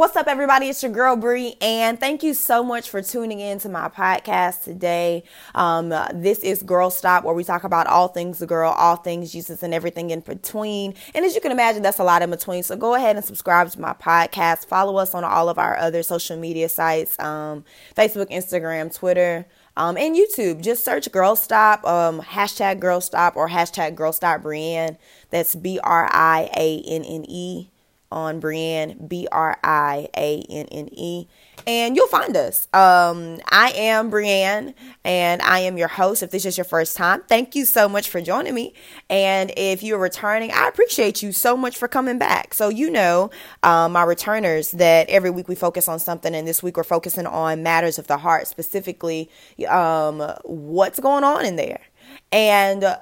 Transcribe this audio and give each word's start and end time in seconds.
What's 0.00 0.16
up, 0.16 0.28
everybody? 0.28 0.70
It's 0.70 0.82
your 0.82 0.92
girl 0.92 1.14
Bree, 1.14 1.56
and 1.60 2.00
thank 2.00 2.22
you 2.22 2.32
so 2.32 2.64
much 2.64 2.88
for 2.88 3.02
tuning 3.02 3.38
in 3.38 3.58
to 3.58 3.68
my 3.68 3.90
podcast 3.90 4.64
today. 4.64 5.24
Um, 5.54 5.90
this 6.14 6.38
is 6.38 6.62
Girl 6.62 6.88
Stop, 6.88 7.22
where 7.22 7.34
we 7.34 7.44
talk 7.44 7.64
about 7.64 7.86
all 7.86 8.08
things 8.08 8.38
the 8.38 8.46
girl, 8.46 8.72
all 8.72 8.96
things 8.96 9.30
Jesus, 9.30 9.62
and 9.62 9.74
everything 9.74 10.08
in 10.08 10.20
between. 10.20 10.94
And 11.14 11.26
as 11.26 11.34
you 11.34 11.42
can 11.42 11.52
imagine, 11.52 11.82
that's 11.82 11.98
a 11.98 12.04
lot 12.04 12.22
in 12.22 12.30
between. 12.30 12.62
So 12.62 12.76
go 12.76 12.94
ahead 12.94 13.16
and 13.16 13.22
subscribe 13.22 13.68
to 13.72 13.78
my 13.78 13.92
podcast. 13.92 14.64
Follow 14.64 14.96
us 14.96 15.14
on 15.14 15.22
all 15.22 15.50
of 15.50 15.58
our 15.58 15.76
other 15.76 16.02
social 16.02 16.38
media 16.38 16.70
sites 16.70 17.20
um, 17.20 17.62
Facebook, 17.94 18.30
Instagram, 18.30 18.96
Twitter. 18.96 19.44
Um, 19.76 19.98
and 19.98 20.16
YouTube, 20.16 20.62
just 20.62 20.82
search 20.82 21.12
Girl 21.12 21.36
Stop, 21.36 21.84
um, 21.84 22.22
hashtag 22.22 22.80
Girl 22.80 23.02
Stop, 23.02 23.36
or 23.36 23.50
hashtag 23.50 23.96
Girl 23.96 24.14
Stop 24.14 24.40
Brianne. 24.40 24.96
That's 25.28 25.54
B 25.54 25.78
R 25.84 26.08
I 26.10 26.48
A 26.56 26.82
N 26.88 27.04
N 27.04 27.26
E 27.28 27.68
on 28.10 28.40
Brianne, 28.40 29.08
B 29.08 29.28
R 29.30 29.58
I 29.62 30.08
A 30.16 30.44
N 30.48 30.66
N 30.70 30.88
E, 30.92 31.26
and 31.66 31.96
you'll 31.96 32.08
find 32.08 32.36
us. 32.36 32.68
Um, 32.72 33.38
I 33.50 33.72
am 33.74 34.10
Brianne, 34.10 34.74
and 35.04 35.42
I 35.42 35.60
am 35.60 35.76
your 35.76 35.88
host. 35.88 36.22
If 36.22 36.30
this 36.30 36.44
is 36.44 36.56
your 36.56 36.64
first 36.64 36.96
time, 36.96 37.22
thank 37.28 37.54
you 37.54 37.64
so 37.64 37.88
much 37.88 38.08
for 38.08 38.20
joining 38.20 38.54
me. 38.54 38.74
And 39.08 39.52
if 39.56 39.82
you're 39.82 39.98
returning, 39.98 40.50
I 40.52 40.68
appreciate 40.68 41.22
you 41.22 41.32
so 41.32 41.56
much 41.56 41.76
for 41.76 41.88
coming 41.88 42.18
back. 42.18 42.54
So, 42.54 42.68
you 42.68 42.90
know, 42.90 43.30
um, 43.62 43.92
my 43.92 44.02
returners, 44.02 44.72
that 44.72 45.08
every 45.08 45.30
week 45.30 45.48
we 45.48 45.54
focus 45.54 45.88
on 45.88 45.98
something, 45.98 46.34
and 46.34 46.46
this 46.46 46.62
week 46.62 46.76
we're 46.76 46.84
focusing 46.84 47.26
on 47.26 47.62
matters 47.62 47.98
of 47.98 48.06
the 48.06 48.18
heart, 48.18 48.46
specifically 48.46 49.30
um, 49.68 50.20
what's 50.44 50.98
going 51.00 51.24
on 51.24 51.44
in 51.44 51.56
there. 51.56 51.80
And 52.32 52.96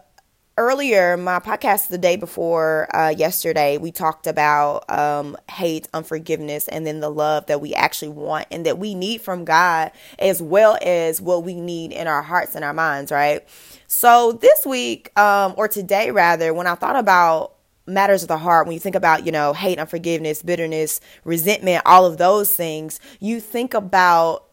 earlier, 0.58 1.16
my 1.16 1.38
podcast 1.38 1.86
the 1.86 1.96
day 1.96 2.16
before 2.16 2.94
uh, 2.94 3.10
yesterday, 3.10 3.78
we 3.78 3.92
talked 3.92 4.26
about 4.26 4.84
um, 4.90 5.36
hate, 5.48 5.88
unforgiveness, 5.94 6.66
and 6.66 6.84
then 6.84 6.98
the 6.98 7.08
love 7.08 7.46
that 7.46 7.60
we 7.60 7.72
actually 7.74 8.08
want 8.08 8.44
and 8.50 8.66
that 8.66 8.76
we 8.76 8.94
need 8.94 9.20
from 9.20 9.44
God, 9.44 9.92
as 10.18 10.42
well 10.42 10.76
as 10.82 11.20
what 11.20 11.44
we 11.44 11.54
need 11.54 11.92
in 11.92 12.08
our 12.08 12.22
hearts 12.22 12.56
and 12.56 12.64
our 12.64 12.74
minds, 12.74 13.12
right? 13.12 13.46
So 13.86 14.32
this 14.32 14.66
week, 14.66 15.16
um, 15.16 15.54
or 15.56 15.68
today 15.68 16.10
rather, 16.10 16.52
when 16.52 16.66
I 16.66 16.74
thought 16.74 16.96
about 16.96 17.54
matters 17.86 18.22
of 18.22 18.28
the 18.28 18.38
heart, 18.38 18.66
when 18.66 18.74
you 18.74 18.80
think 18.80 18.96
about, 18.96 19.24
you 19.24 19.30
know, 19.30 19.52
hate, 19.52 19.78
unforgiveness, 19.78 20.42
bitterness, 20.42 21.00
resentment, 21.24 21.82
all 21.86 22.04
of 22.04 22.18
those 22.18 22.54
things, 22.54 22.98
you 23.20 23.38
think 23.40 23.74
about 23.74 24.44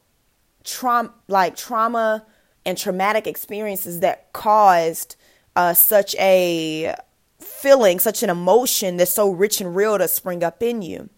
trauma, 0.63 1.11
like 1.27 1.55
trauma 1.55 2.25
and 2.63 2.77
traumatic 2.77 3.25
experiences 3.25 4.01
that 4.01 4.31
caused 4.33 5.15
uh, 5.55 5.73
such 5.73 6.15
a 6.15 6.95
feeling, 7.39 7.99
such 7.99 8.23
an 8.23 8.29
emotion 8.29 8.97
that's 8.97 9.11
so 9.11 9.29
rich 9.29 9.61
and 9.61 9.75
real 9.75 9.97
to 9.97 10.07
spring 10.07 10.43
up 10.43 10.61
in 10.61 10.81
you. 10.81 11.09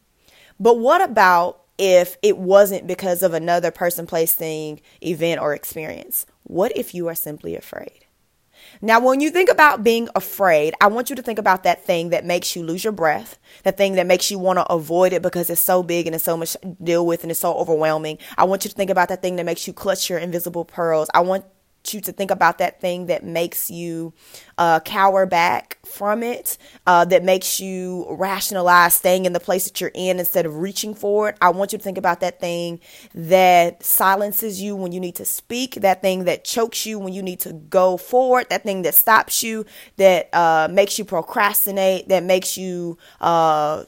But 0.60 0.80
what 0.80 1.02
about 1.02 1.62
if 1.78 2.18
it 2.22 2.38
wasn't 2.38 2.88
because 2.88 3.22
of 3.22 3.34
another 3.34 3.72
person, 3.72 4.08
place, 4.08 4.34
thing, 4.34 4.82
event, 5.04 5.42
or 5.42 5.54
experience? 5.54 6.26
What 6.44 6.76
if 6.76 6.96
you 6.96 7.08
are 7.08 7.16
simply 7.16 7.56
afraid? 7.56 8.06
Now, 8.82 9.00
when 9.00 9.22
you 9.22 9.30
think 9.30 9.50
about 9.50 9.84
being 9.84 10.10
afraid, 10.16 10.74
I 10.82 10.88
want 10.88 11.10
you 11.10 11.16
to 11.16 11.22
think 11.22 11.40
about 11.40 11.64
that 11.64 11.84
thing 11.84 12.10
that 12.10 12.26
makes 12.26 12.56
you 12.56 12.64
lose 12.64 12.84
your 12.84 12.94
breath, 12.94 13.38
that 13.64 13.78
thing 13.78 13.94
that 13.94 14.08
makes 14.08 14.30
you 14.30 14.40
want 14.40 14.58
to 14.58 14.72
avoid 14.72 15.14
it 15.14 15.22
because 15.22 15.50
it's 15.50 15.62
so 15.62 15.84
big 15.84 16.06
and 16.06 16.16
it's 16.16 16.24
so 16.24 16.38
much 16.38 16.54
to 16.54 16.76
deal 16.84 17.06
with 17.06 17.24
and 17.24 17.32
it's 17.32 17.40
so 17.40 17.54
overwhelming. 17.54 18.18
I 18.38 18.44
want 18.44 18.66
you 18.66 18.70
to 18.70 18.76
think 18.76 18.90
about 18.90 19.10
that 19.10 19.22
thing 19.22 19.36
that 19.38 19.46
makes 19.46 19.68
you 19.68 19.74
clutch 19.74 20.10
your 20.10 20.20
invisible 20.20 20.66
pearls. 20.66 21.10
I 21.14 21.22
want 21.22 21.46
you 21.94 22.02
to 22.02 22.12
think 22.12 22.32
about 22.32 22.58
that 22.58 22.80
thing 22.82 23.08
that 23.08 23.24
makes 23.24 23.70
you 23.70 24.14
uh, 24.58 24.80
cower 24.82 25.26
back 25.26 25.78
from 25.86 26.24
it, 26.24 26.58
uh, 26.86 27.06
that 27.06 27.24
makes 27.24 27.60
you 27.60 28.06
rationalize 28.10 28.96
staying 28.96 29.26
in 29.26 29.34
the 29.34 29.40
place 29.40 29.66
that 29.66 29.80
you're 29.80 29.92
in 29.94 30.20
instead 30.20 30.46
of 30.46 30.58
reaching 30.58 30.94
for 30.94 31.30
it. 31.30 31.38
I 31.42 31.50
want 31.50 31.72
you 31.72 31.78
to 31.78 31.84
think 31.84 31.98
about 31.98 32.20
that 32.22 32.40
thing 32.40 32.80
that 33.14 33.84
silences 33.84 34.62
you 34.62 34.76
when 34.76 34.92
you 34.92 35.00
need 35.00 35.16
to 35.16 35.26
speak, 35.26 35.76
that 35.76 36.02
thing 36.02 36.26
that 36.26 36.44
chokes 36.44 36.86
you 36.86 37.00
when 37.00 37.14
you 37.14 37.22
need 37.22 37.40
to 37.42 37.54
go 37.54 37.98
forward, 37.98 38.48
that 38.50 38.64
thing 38.64 38.82
that 38.84 38.96
stops 38.96 39.44
you, 39.44 39.66
that 39.98 40.30
uh, 40.34 40.68
makes 40.72 40.98
you 40.98 41.06
procrastinate, 41.06 42.08
that 42.10 42.24
makes 42.24 42.58
you 42.58 42.98
uh, 43.22 43.84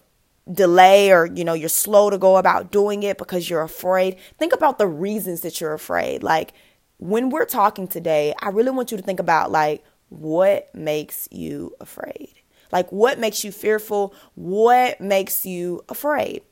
delay 0.52 1.12
or 1.12 1.28
you 1.28 1.44
know 1.44 1.54
you're 1.54 1.70
slow 1.70 2.10
to 2.10 2.18
go 2.18 2.38
about 2.38 2.72
doing 2.72 3.04
it 3.04 3.18
because 3.18 3.50
you're 3.50 3.62
afraid 3.62 4.18
think 4.40 4.52
about 4.52 4.80
the 4.80 4.88
reasons 4.88 5.42
that 5.42 5.62
you're 5.62 5.74
afraid 5.74 6.24
like 6.24 6.54
when 7.00 7.30
we're 7.30 7.46
talking 7.46 7.88
today, 7.88 8.34
I 8.40 8.50
really 8.50 8.72
want 8.72 8.92
you 8.92 8.98
to 8.98 9.04
think 9.04 9.20
about 9.20 9.52
like 9.52 9.84
what 10.10 10.74
makes 10.76 11.28
you 11.32 11.76
afraid? 11.80 12.34
Like 12.72 12.92
what 12.92 13.20
makes 13.20 13.44
you 13.44 13.52
fearful? 13.52 14.14
What 14.36 15.02
makes 15.02 15.46
you 15.46 15.84
afraid? 15.90 16.44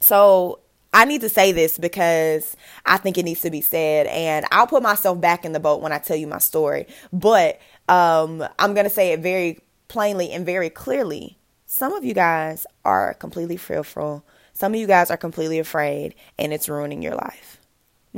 So, 0.00 0.60
I 0.94 1.04
need 1.04 1.20
to 1.20 1.28
say 1.28 1.52
this 1.52 1.76
because 1.76 2.56
I 2.86 2.96
think 2.96 3.18
it 3.18 3.24
needs 3.24 3.42
to 3.42 3.50
be 3.50 3.60
said, 3.60 4.06
and 4.06 4.46
I'll 4.50 4.66
put 4.66 4.82
myself 4.82 5.20
back 5.20 5.44
in 5.44 5.52
the 5.52 5.60
boat 5.60 5.82
when 5.82 5.92
I 5.92 5.98
tell 5.98 6.16
you 6.16 6.26
my 6.26 6.38
story. 6.38 6.86
But 7.12 7.60
um, 7.88 8.42
I'm 8.58 8.72
going 8.72 8.84
to 8.84 8.90
say 8.90 9.12
it 9.12 9.20
very 9.20 9.60
plainly 9.88 10.32
and 10.32 10.46
very 10.46 10.70
clearly. 10.70 11.36
Some 11.66 11.92
of 11.92 12.04
you 12.04 12.14
guys 12.14 12.66
are 12.86 13.12
completely 13.14 13.58
fearful, 13.58 14.24
some 14.54 14.72
of 14.72 14.80
you 14.80 14.86
guys 14.86 15.10
are 15.10 15.18
completely 15.18 15.58
afraid, 15.58 16.14
and 16.38 16.54
it's 16.54 16.70
ruining 16.70 17.02
your 17.02 17.14
life. 17.14 17.57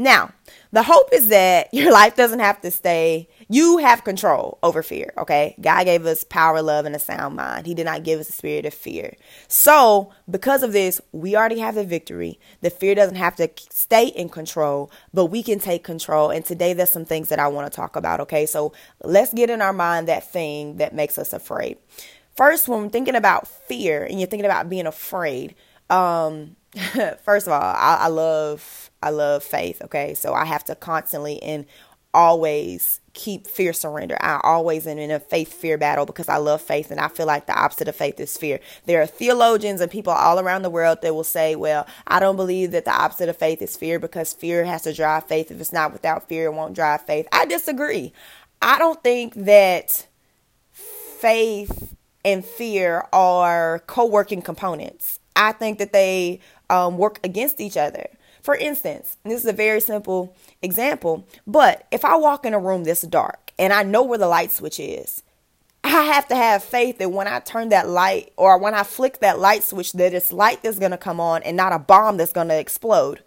Now, 0.00 0.31
the 0.72 0.83
hope 0.83 1.11
is 1.12 1.28
that 1.28 1.69
your 1.75 1.93
life 1.93 2.16
doesn't 2.16 2.41
have 2.41 2.62
to 2.62 2.71
stay, 2.71 3.28
you 3.49 3.77
have 3.78 4.03
control 4.03 4.59
over 4.62 4.83
fear, 4.83 5.12
okay? 5.19 5.55
God 5.61 5.84
gave 5.84 6.06
us 6.06 6.25
power, 6.25 6.62
love, 6.62 6.87
and 6.87 6.97
a 6.97 6.99
sound 6.99 7.37
mind. 7.37 7.66
He 7.66 7.75
did 7.75 7.84
not 7.84 8.03
give 8.03 8.19
us 8.19 8.31
a 8.31 8.33
spirit 8.33 8.65
of 8.65 8.72
fear. 8.72 9.15
So, 9.47 10.10
because 10.31 10.62
of 10.62 10.72
this, 10.72 11.03
we 11.12 11.37
already 11.37 11.59
have 11.59 11.75
the 11.75 11.84
victory. 11.84 12.41
The 12.62 12.71
fear 12.71 12.94
doesn't 12.94 13.16
have 13.16 13.37
to 13.37 13.50
stay 13.71 14.06
in 14.06 14.31
control, 14.31 14.91
but 15.12 15.27
we 15.27 15.43
can 15.43 15.59
take 15.59 15.84
control. 15.84 16.31
And 16.31 16.47
today, 16.47 16.72
there's 16.72 16.89
some 16.89 17.05
things 17.05 17.28
that 17.28 17.39
I 17.39 17.49
want 17.49 17.71
to 17.71 17.77
talk 17.77 17.94
about, 17.94 18.21
okay? 18.21 18.47
So, 18.47 18.72
let's 19.05 19.34
get 19.34 19.50
in 19.50 19.60
our 19.60 19.75
mind 19.75 20.09
that 20.09 20.33
thing 20.33 20.78
that 20.78 20.94
makes 20.94 21.19
us 21.19 21.34
afraid. 21.34 21.77
First, 22.37 22.69
when 22.69 22.84
we're 22.84 22.89
thinking 22.89 23.16
about 23.16 23.47
fear 23.47 24.03
and 24.03 24.19
you're 24.19 24.28
thinking 24.28 24.47
about 24.47 24.71
being 24.71 24.87
afraid, 24.87 25.56
um, 25.91 26.56
first 27.22 27.47
of 27.47 27.53
all, 27.53 27.60
I, 27.60 27.99
I 28.00 28.06
love 28.09 28.90
I 29.03 29.11
love 29.11 29.43
faith, 29.43 29.81
okay? 29.83 30.15
So 30.15 30.34
I 30.34 30.44
have 30.44 30.65
to 30.65 30.75
constantly 30.75 31.43
and 31.43 31.66
always 32.12 33.00
keep 33.12 33.47
fear 33.47 33.72
surrender. 33.72 34.16
I 34.21 34.41
always 34.43 34.87
am 34.87 34.99
in 34.99 35.11
a 35.11 35.21
faith 35.21 35.53
fear 35.53 35.78
battle 35.78 36.06
because 36.06 36.28
I 36.28 36.37
love 36.37 36.61
faith 36.61 36.91
and 36.91 37.00
I 37.00 37.09
feel 37.09 37.27
like 37.27 37.47
the 37.47 37.59
opposite 37.59 37.89
of 37.89 37.97
faith 37.97 38.19
is 38.21 38.37
fear. 38.37 38.60
There 38.87 39.00
are 39.00 39.06
theologians 39.06 39.81
and 39.81 39.91
people 39.91 40.12
all 40.12 40.39
around 40.39 40.62
the 40.62 40.71
world 40.71 40.99
that 41.03 41.15
will 41.15 41.25
say, 41.25 41.55
well, 41.55 41.87
I 42.06 42.21
don't 42.21 42.37
believe 42.37 42.72
that 42.72 42.84
the 42.84 42.93
opposite 42.93 43.28
of 43.28 43.37
faith 43.37 43.62
is 43.62 43.77
fear 43.77 43.99
because 43.99 44.33
fear 44.33 44.65
has 44.65 44.83
to 44.83 44.93
drive 44.93 45.25
faith. 45.25 45.50
If 45.50 45.60
it's 45.60 45.72
not 45.72 45.93
without 45.93 46.28
fear, 46.28 46.47
it 46.47 46.55
won't 46.55 46.75
drive 46.75 47.03
faith. 47.03 47.27
I 47.33 47.47
disagree. 47.47 48.12
I 48.62 48.78
don't 48.78 49.03
think 49.03 49.34
that 49.34 50.06
faith 50.72 51.94
and 52.25 52.44
fear 52.44 53.06
are 53.12 53.83
co 53.87 54.06
working 54.06 54.43
components. 54.43 55.19
I 55.37 55.53
think 55.53 55.78
that 55.78 55.93
they 55.93 56.41
um, 56.69 56.99
work 56.99 57.19
against 57.25 57.60
each 57.60 57.77
other. 57.77 58.06
For 58.50 58.56
instance, 58.56 59.16
this 59.22 59.43
is 59.43 59.47
a 59.47 59.53
very 59.53 59.81
simple 59.81 60.34
example, 60.61 61.25
but 61.47 61.87
if 61.93 62.05
I 62.05 62.16
walk 62.16 62.44
in 62.44 62.53
a 62.53 62.59
room 62.59 62.83
that's 62.83 63.03
dark 63.03 63.53
and 63.61 63.72
I 63.72 63.84
know 63.84 64.03
where 64.03 64.19
the 64.19 64.27
light 64.27 64.50
switch 64.50 64.81
is, 64.81 65.22
I 65.84 66.03
have 66.03 66.27
to 66.27 66.34
have 66.34 66.65
faith 66.65 66.99
that 66.99 67.12
when 67.12 67.28
I 67.28 67.39
turn 67.39 67.69
that 67.69 67.89
light 67.89 68.33
or 68.37 68.59
when 68.59 68.75
I 68.75 68.83
flick 68.83 69.21
that 69.21 69.39
light 69.39 69.62
switch, 69.62 69.93
that 69.93 70.15
it's 70.15 70.33
light 70.33 70.65
that's 70.65 70.81
going 70.81 70.91
to 70.91 70.99
come 70.99 71.21
on 71.21 71.44
and 71.44 71.56
not 71.56 71.72
a 71.72 71.78
bomb 71.78 72.16
that's 72.16 72.33
going 72.33 72.49
to 72.49 72.59
explode. 72.59 73.22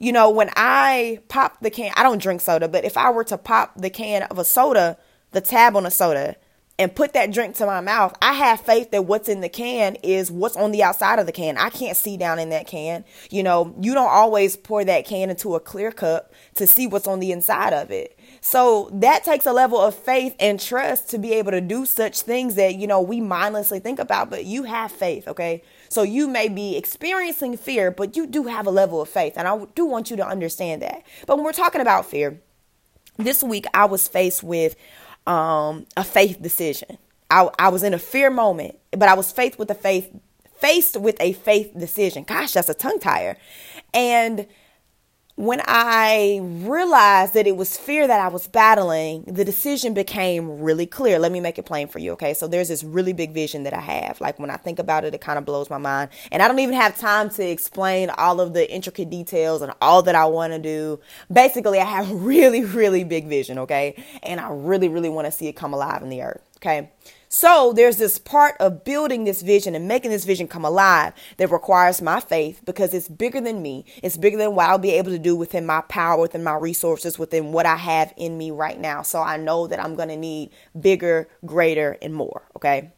You 0.00 0.10
know, 0.10 0.28
when 0.28 0.50
I 0.56 1.20
pop 1.28 1.60
the 1.60 1.70
can, 1.70 1.92
I 1.94 2.02
don't 2.02 2.20
drink 2.20 2.40
soda, 2.40 2.66
but 2.66 2.84
if 2.84 2.96
I 2.96 3.10
were 3.10 3.22
to 3.22 3.38
pop 3.38 3.74
the 3.76 3.90
can 3.90 4.24
of 4.24 4.40
a 4.40 4.44
soda, 4.44 4.98
the 5.30 5.40
tab 5.40 5.76
on 5.76 5.86
a 5.86 5.90
soda, 5.92 6.34
and 6.82 6.92
put 6.92 7.12
that 7.12 7.30
drink 7.30 7.54
to 7.56 7.66
my 7.66 7.80
mouth, 7.80 8.12
I 8.20 8.32
have 8.32 8.60
faith 8.60 8.90
that 8.90 9.04
what's 9.04 9.28
in 9.28 9.40
the 9.40 9.48
can 9.48 9.94
is 10.02 10.32
what's 10.32 10.56
on 10.56 10.72
the 10.72 10.82
outside 10.82 11.20
of 11.20 11.26
the 11.26 11.32
can. 11.32 11.56
I 11.56 11.70
can't 11.70 11.96
see 11.96 12.16
down 12.16 12.40
in 12.40 12.48
that 12.48 12.66
can. 12.66 13.04
You 13.30 13.44
know, 13.44 13.72
you 13.80 13.94
don't 13.94 14.10
always 14.10 14.56
pour 14.56 14.84
that 14.84 15.06
can 15.06 15.30
into 15.30 15.54
a 15.54 15.60
clear 15.60 15.92
cup 15.92 16.32
to 16.56 16.66
see 16.66 16.88
what's 16.88 17.06
on 17.06 17.20
the 17.20 17.30
inside 17.30 17.72
of 17.72 17.92
it. 17.92 18.18
So 18.40 18.90
that 18.94 19.22
takes 19.22 19.46
a 19.46 19.52
level 19.52 19.80
of 19.80 19.94
faith 19.94 20.34
and 20.40 20.58
trust 20.58 21.08
to 21.10 21.18
be 21.18 21.32
able 21.34 21.52
to 21.52 21.60
do 21.60 21.86
such 21.86 22.22
things 22.22 22.56
that, 22.56 22.74
you 22.74 22.88
know, 22.88 23.00
we 23.00 23.20
mindlessly 23.20 23.78
think 23.78 24.00
about, 24.00 24.28
but 24.28 24.44
you 24.44 24.64
have 24.64 24.90
faith, 24.90 25.28
okay? 25.28 25.62
So 25.88 26.02
you 26.02 26.26
may 26.26 26.48
be 26.48 26.76
experiencing 26.76 27.56
fear, 27.56 27.92
but 27.92 28.16
you 28.16 28.26
do 28.26 28.44
have 28.44 28.66
a 28.66 28.72
level 28.72 29.00
of 29.00 29.08
faith. 29.08 29.34
And 29.36 29.46
I 29.46 29.66
do 29.76 29.84
want 29.84 30.10
you 30.10 30.16
to 30.16 30.26
understand 30.26 30.82
that. 30.82 31.04
But 31.28 31.36
when 31.36 31.44
we're 31.44 31.52
talking 31.52 31.80
about 31.80 32.06
fear, 32.06 32.40
this 33.18 33.42
week 33.42 33.66
I 33.74 33.84
was 33.84 34.08
faced 34.08 34.42
with 34.42 34.74
um, 35.26 35.86
a 35.96 36.04
faith 36.04 36.40
decision. 36.40 36.98
I, 37.30 37.48
I 37.58 37.68
was 37.68 37.82
in 37.82 37.94
a 37.94 37.98
fear 37.98 38.30
moment, 38.30 38.78
but 38.90 39.08
I 39.08 39.14
was 39.14 39.32
faced 39.32 39.58
with 39.58 39.70
a 39.70 39.74
faith 39.74 40.10
faced 40.58 40.96
with 40.96 41.16
a 41.20 41.32
faith 41.32 41.72
decision. 41.76 42.22
Gosh, 42.22 42.52
that's 42.52 42.68
a 42.68 42.74
tongue 42.74 43.00
tire. 43.00 43.36
And 43.92 44.46
when 45.36 45.62
I 45.66 46.40
realized 46.42 47.32
that 47.34 47.46
it 47.46 47.56
was 47.56 47.78
fear 47.78 48.06
that 48.06 48.20
I 48.20 48.28
was 48.28 48.46
battling, 48.46 49.24
the 49.26 49.44
decision 49.44 49.94
became 49.94 50.60
really 50.60 50.84
clear. 50.84 51.18
Let 51.18 51.32
me 51.32 51.40
make 51.40 51.58
it 51.58 51.64
plain 51.64 51.88
for 51.88 51.98
you, 51.98 52.12
okay? 52.12 52.34
So 52.34 52.46
there's 52.46 52.68
this 52.68 52.84
really 52.84 53.14
big 53.14 53.32
vision 53.32 53.62
that 53.62 53.72
I 53.72 53.80
have. 53.80 54.20
Like 54.20 54.38
when 54.38 54.50
I 54.50 54.56
think 54.58 54.78
about 54.78 55.04
it, 55.04 55.14
it 55.14 55.22
kind 55.22 55.38
of 55.38 55.46
blows 55.46 55.70
my 55.70 55.78
mind. 55.78 56.10
And 56.30 56.42
I 56.42 56.48
don't 56.48 56.58
even 56.58 56.74
have 56.74 56.98
time 56.98 57.30
to 57.30 57.48
explain 57.48 58.10
all 58.10 58.40
of 58.40 58.52
the 58.52 58.70
intricate 58.70 59.08
details 59.08 59.62
and 59.62 59.72
all 59.80 60.02
that 60.02 60.14
I 60.14 60.26
want 60.26 60.52
to 60.52 60.58
do. 60.58 61.00
Basically, 61.32 61.80
I 61.80 61.86
have 61.86 62.10
really, 62.12 62.64
really 62.64 63.02
big 63.02 63.26
vision, 63.26 63.58
okay? 63.60 64.02
And 64.22 64.38
I 64.38 64.50
really, 64.50 64.88
really 64.88 65.08
want 65.08 65.26
to 65.26 65.32
see 65.32 65.48
it 65.48 65.54
come 65.54 65.72
alive 65.72 66.02
in 66.02 66.10
the 66.10 66.22
earth, 66.22 66.42
okay? 66.56 66.90
So 67.34 67.72
there's 67.72 67.96
this 67.96 68.18
part 68.18 68.56
of 68.60 68.84
building 68.84 69.24
this 69.24 69.40
vision 69.40 69.74
and 69.74 69.88
making 69.88 70.10
this 70.10 70.26
vision 70.26 70.46
come 70.46 70.66
alive 70.66 71.14
that 71.38 71.50
requires 71.50 72.02
my 72.02 72.20
faith 72.20 72.60
because 72.66 72.92
it's 72.92 73.08
bigger 73.08 73.40
than 73.40 73.62
me. 73.62 73.86
It's 74.02 74.18
bigger 74.18 74.36
than 74.36 74.54
what 74.54 74.68
I'll 74.68 74.76
be 74.76 74.90
able 74.90 75.12
to 75.12 75.18
do 75.18 75.34
within 75.34 75.64
my 75.64 75.80
power, 75.80 76.20
within 76.20 76.44
my 76.44 76.56
resources, 76.56 77.18
within 77.18 77.52
what 77.52 77.64
I 77.64 77.76
have 77.76 78.12
in 78.18 78.36
me 78.36 78.50
right 78.50 78.78
now. 78.78 79.00
So 79.00 79.22
I 79.22 79.38
know 79.38 79.66
that 79.66 79.82
I'm 79.82 79.94
going 79.94 80.10
to 80.10 80.16
need 80.16 80.50
bigger, 80.78 81.26
greater, 81.46 81.96
and 82.02 82.14
more. 82.14 82.42
Okay. 82.54 82.92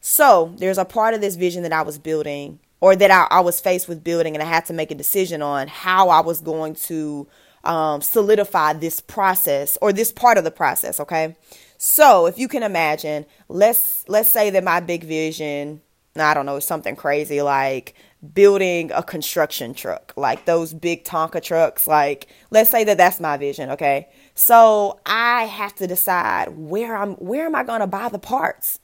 So 0.00 0.54
there's 0.58 0.78
a 0.78 0.84
part 0.84 1.14
of 1.14 1.20
this 1.20 1.34
vision 1.34 1.64
that 1.64 1.72
I 1.72 1.82
was 1.82 1.98
building 1.98 2.60
or 2.80 2.94
that 2.94 3.10
I, 3.10 3.26
I 3.28 3.40
was 3.40 3.58
faced 3.58 3.88
with 3.88 4.04
building 4.04 4.36
and 4.36 4.42
I 4.42 4.46
had 4.46 4.66
to 4.66 4.72
make 4.72 4.92
a 4.92 4.94
decision 4.94 5.42
on 5.42 5.66
how 5.66 6.10
I 6.10 6.20
was 6.20 6.40
going 6.40 6.76
to 6.86 7.26
um, 7.64 8.02
solidify 8.02 8.74
this 8.74 9.00
process 9.00 9.76
or 9.82 9.92
this 9.92 10.12
part 10.12 10.38
of 10.38 10.44
the 10.44 10.52
process. 10.52 11.00
Okay. 11.00 11.34
So 11.82 12.26
if 12.26 12.38
you 12.38 12.46
can 12.46 12.62
imagine, 12.62 13.24
let's 13.48 14.04
let's 14.06 14.28
say 14.28 14.50
that 14.50 14.62
my 14.62 14.80
big 14.80 15.02
vision, 15.02 15.80
I 16.14 16.34
don't 16.34 16.44
know, 16.44 16.60
something 16.60 16.94
crazy 16.94 17.40
like 17.40 17.94
building 18.34 18.92
a 18.92 19.02
construction 19.02 19.72
truck, 19.72 20.12
like 20.14 20.44
those 20.44 20.74
big 20.74 21.04
Tonka 21.04 21.42
trucks. 21.42 21.86
Like 21.86 22.26
let's 22.50 22.68
say 22.68 22.84
that 22.84 22.98
that's 22.98 23.18
my 23.18 23.38
vision, 23.38 23.70
okay? 23.70 24.10
So 24.34 25.00
I 25.06 25.44
have 25.44 25.74
to 25.76 25.86
decide 25.86 26.50
where 26.50 26.94
I'm 26.94 27.14
where 27.14 27.46
am 27.46 27.54
I 27.54 27.64
to 27.64 27.86
buy 27.86 28.10
the 28.10 28.18
parts? 28.18 28.78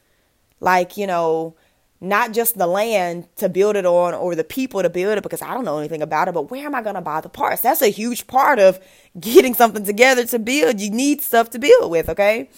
Like, 0.60 0.96
you 0.96 1.06
know, 1.06 1.54
not 2.00 2.32
just 2.32 2.58
the 2.58 2.66
land 2.66 3.26
to 3.36 3.48
build 3.48 3.76
it 3.76 3.86
on 3.86 4.14
or 4.14 4.34
the 4.34 4.44
people 4.44 4.82
to 4.82 4.90
build 4.90 5.16
it 5.16 5.22
because 5.22 5.42
I 5.42 5.54
don't 5.54 5.64
know 5.64 5.78
anything 5.78 6.02
about 6.02 6.28
it, 6.28 6.34
but 6.34 6.50
where 6.50 6.66
am 6.66 6.74
I 6.74 6.82
going 6.82 6.94
to 6.94 7.00
buy 7.00 7.20
the 7.20 7.28
parts? 7.28 7.62
That's 7.62 7.82
a 7.82 7.88
huge 7.88 8.26
part 8.26 8.58
of 8.58 8.78
getting 9.18 9.54
something 9.54 9.84
together 9.84 10.26
to 10.26 10.38
build. 10.38 10.80
You 10.80 10.90
need 10.90 11.22
stuff 11.22 11.50
to 11.50 11.58
build 11.58 11.90
with, 11.90 12.08
okay? 12.10 12.50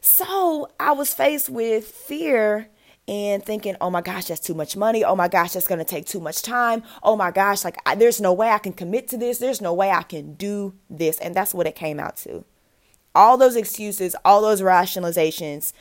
So 0.00 0.70
I 0.80 0.92
was 0.92 1.14
faced 1.14 1.50
with 1.50 1.86
fear 1.86 2.68
and 3.06 3.44
thinking, 3.44 3.76
oh 3.80 3.90
my 3.90 4.00
gosh, 4.00 4.26
that's 4.26 4.40
too 4.40 4.54
much 4.54 4.76
money. 4.76 5.04
Oh 5.04 5.16
my 5.16 5.28
gosh, 5.28 5.52
that's 5.52 5.66
going 5.66 5.78
to 5.78 5.84
take 5.84 6.06
too 6.06 6.20
much 6.20 6.42
time. 6.42 6.82
Oh 7.02 7.16
my 7.16 7.30
gosh, 7.30 7.64
like 7.64 7.76
I, 7.84 7.94
there's 7.94 8.20
no 8.20 8.32
way 8.32 8.50
I 8.50 8.58
can 8.58 8.72
commit 8.72 9.08
to 9.08 9.18
this. 9.18 9.38
There's 9.38 9.60
no 9.60 9.74
way 9.74 9.90
I 9.90 10.02
can 10.02 10.34
do 10.34 10.74
this. 10.88 11.18
And 11.18 11.34
that's 11.34 11.52
what 11.52 11.66
it 11.66 11.74
came 11.74 12.00
out 12.00 12.16
to. 12.18 12.44
All 13.14 13.36
those 13.36 13.56
excuses, 13.56 14.14
all 14.24 14.40
those 14.40 14.62
rationalizations 14.62 15.72